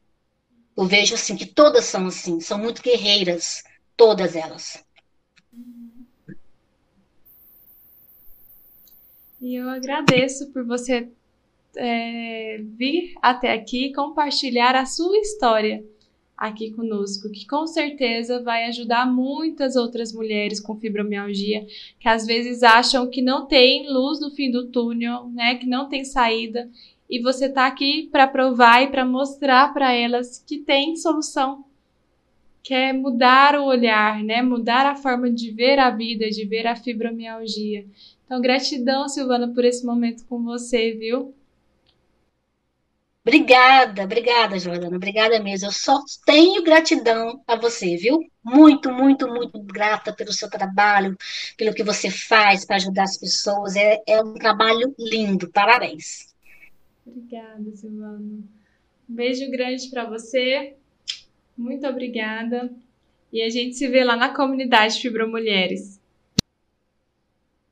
Eu 0.75 0.85
vejo 0.85 1.13
assim 1.13 1.35
que 1.35 1.45
todas 1.45 1.85
são 1.85 2.07
assim, 2.07 2.39
são 2.39 2.57
muito 2.57 2.81
guerreiras, 2.81 3.63
todas 3.95 4.35
elas. 4.35 4.83
E 9.39 9.55
eu 9.55 9.69
agradeço 9.69 10.51
por 10.51 10.65
você 10.65 11.11
é, 11.77 12.59
vir 12.77 13.13
até 13.21 13.53
aqui 13.53 13.93
compartilhar 13.93 14.75
a 14.75 14.85
sua 14.85 15.17
história 15.19 15.83
aqui 16.37 16.71
conosco, 16.71 17.31
que 17.31 17.47
com 17.47 17.65
certeza 17.65 18.43
vai 18.43 18.65
ajudar 18.65 19.11
muitas 19.11 19.75
outras 19.75 20.13
mulheres 20.13 20.59
com 20.59 20.75
fibromialgia 20.75 21.65
que 21.99 22.07
às 22.07 22.27
vezes 22.27 22.61
acham 22.61 23.09
que 23.09 23.21
não 23.23 23.47
tem 23.47 23.91
luz 23.91 24.19
no 24.19 24.29
fim 24.29 24.51
do 24.51 24.67
túnel, 24.67 25.29
né, 25.29 25.55
que 25.55 25.65
não 25.65 25.89
tem 25.89 26.05
saída, 26.05 26.69
e 27.09 27.21
você 27.21 27.45
está 27.45 27.65
aqui 27.65 28.09
para 28.11 28.27
provar 28.27 28.83
e 28.83 28.87
para 28.87 29.05
mostrar 29.05 29.73
para 29.73 29.93
elas 29.93 30.43
que 30.45 30.57
tem 30.57 30.95
solução. 30.95 31.63
Que 32.61 32.73
é 32.73 32.91
mudar 32.91 33.55
o 33.55 33.63
olhar, 33.63 34.21
né? 34.21 34.41
Mudar 34.41 34.85
a 34.85 34.95
forma 34.95 35.31
de 35.31 35.51
ver 35.51 35.79
a 35.79 35.89
vida, 35.89 36.29
de 36.29 36.43
ver 36.43 36.67
a 36.67 36.75
fibromialgia. 36.75 37.85
Então, 38.25 38.41
gratidão, 38.41 39.07
Silvana, 39.07 39.47
por 39.47 39.63
esse 39.63 39.85
momento 39.85 40.25
com 40.25 40.43
você, 40.43 40.91
viu? 40.91 41.33
Obrigada, 43.27 44.05
obrigada, 44.05 44.57
Jordana, 44.57 44.95
obrigada 44.95 45.37
mesmo. 45.43 45.67
Eu 45.67 45.73
só 45.73 46.01
tenho 46.25 46.63
gratidão 46.63 47.43
a 47.45 47.57
você, 47.57 47.97
viu? 47.97 48.19
Muito, 48.41 48.89
muito, 48.89 49.27
muito 49.27 49.61
grata 49.63 50.13
pelo 50.13 50.31
seu 50.31 50.49
trabalho, 50.49 51.13
pelo 51.57 51.73
que 51.73 51.83
você 51.83 52.09
faz 52.09 52.63
para 52.63 52.77
ajudar 52.77 53.03
as 53.03 53.17
pessoas. 53.17 53.75
É, 53.75 54.01
é 54.07 54.21
um 54.21 54.33
trabalho 54.35 54.95
lindo, 54.97 55.51
parabéns. 55.51 56.33
Obrigada, 57.05 57.69
Silvana. 57.75 58.17
Um 58.17 58.45
beijo 59.09 59.51
grande 59.51 59.89
para 59.89 60.05
você. 60.05 60.77
Muito 61.57 61.85
obrigada. 61.85 62.73
E 63.33 63.41
a 63.41 63.49
gente 63.49 63.75
se 63.75 63.89
vê 63.89 64.05
lá 64.05 64.15
na 64.15 64.33
comunidade 64.33 65.01
Fibromulheres. 65.01 65.96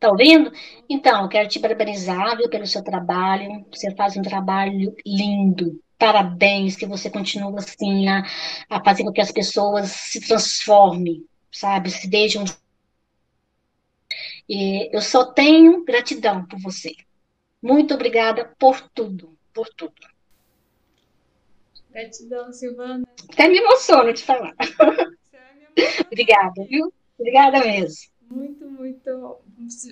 Tá 0.05 0.11
ouvindo? 0.11 0.51
Então, 0.87 1.23
eu 1.23 1.27
quero 1.27 1.49
te 1.49 1.59
parabenizar, 1.59 2.37
viu, 2.37 2.47
pelo 2.47 2.67
seu 2.67 2.83
trabalho. 2.83 3.65
Você 3.71 3.89
faz 3.95 4.15
um 4.15 4.21
trabalho 4.21 4.95
lindo. 5.03 5.81
Parabéns, 5.97 6.75
que 6.75 6.85
você 6.85 7.09
continue 7.09 7.57
assim 7.57 8.07
a, 8.07 8.23
a 8.69 8.83
fazer 8.83 9.03
com 9.03 9.11
que 9.11 9.19
as 9.19 9.31
pessoas 9.31 9.89
se 9.89 10.21
transformem, 10.21 11.25
sabe? 11.51 11.89
Se 11.89 12.07
deixem. 12.07 12.45
E 14.47 14.95
eu 14.95 15.01
só 15.01 15.25
tenho 15.25 15.83
gratidão 15.83 16.45
por 16.45 16.59
você. 16.59 16.93
Muito 17.59 17.95
obrigada 17.95 18.53
por 18.59 18.79
tudo, 18.93 19.35
por 19.51 19.67
tudo. 19.69 20.07
Gratidão, 21.89 22.53
Silvana. 22.53 23.07
Até 23.33 23.47
me 23.47 23.57
emociono 23.57 24.13
de 24.13 24.21
falar. 24.21 24.53
obrigada, 26.11 26.63
viu? 26.69 26.93
Obrigada 27.17 27.59
mesmo. 27.61 28.14
Muito, 28.29 28.69
muito. 28.69 29.39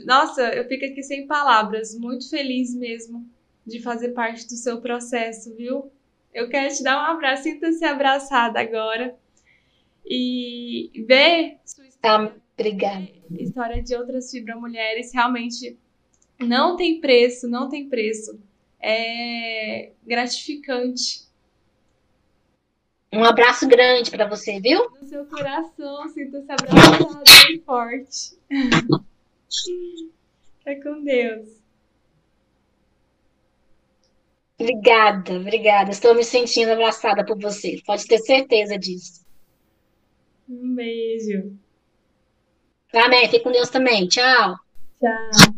Nossa, 0.06 0.54
eu 0.54 0.68
fico 0.68 0.86
aqui 0.86 1.04
sem 1.04 1.28
palavras. 1.28 1.98
Muito 1.98 2.30
feliz 2.30 2.74
mesmo 2.76 3.28
de 3.66 3.82
fazer 3.82 4.10
parte 4.10 4.46
do 4.48 4.56
seu 4.56 4.82
processo, 4.82 5.56
viu? 5.56 5.92
Eu 6.34 6.50
quero 6.50 6.74
te 6.74 6.84
dar 6.84 6.98
um 6.98 7.12
abraço. 7.12 7.44
Sinta-se 7.44 7.84
abraçada 7.86 8.60
agora. 8.60 9.16
E 10.06 10.92
ver 11.08 11.60
sua 11.66 11.88
história. 11.88 12.34
Ah, 12.34 12.40
obrigada. 12.58 13.08
História 13.32 13.82
de 13.82 13.96
outras 13.96 14.30
fibromulheres 14.30 15.14
realmente 15.14 15.78
não 16.40 16.76
tem 16.76 17.00
preço, 17.00 17.48
não 17.48 17.70
tem 17.70 17.88
preço. 17.88 18.40
É 18.80 19.92
gratificante 20.06 21.24
um 23.14 23.24
abraço 23.24 23.68
grande 23.68 24.10
para 24.12 24.28
você, 24.28 24.60
viu? 24.60 24.90
No 25.02 25.08
seu 25.08 25.26
coração, 25.26 26.10
sinta-se 26.10 26.52
abraçado 26.52 27.24
bem 27.48 27.62
forte. 27.62 28.38
Fica 30.60 30.82
com 30.84 31.04
Deus. 31.04 31.64
Obrigada, 34.60 35.34
obrigada. 35.34 35.92
Estou 35.92 36.16
me 36.16 36.24
sentindo 36.24 36.72
abraçada 36.72 37.26
por 37.26 37.38
você. 37.40 37.82
Pode 37.86 38.06
ter 38.08 38.20
certeza 38.20 38.78
disso. 38.78 39.26
Um 40.48 40.76
beijo. 40.76 41.58
Amém. 42.94 43.28
Fique 43.30 43.44
com 43.44 43.52
Deus 43.52 43.70
também. 43.70 44.08
Tchau. 44.08 44.56
Tchau. 45.00 45.53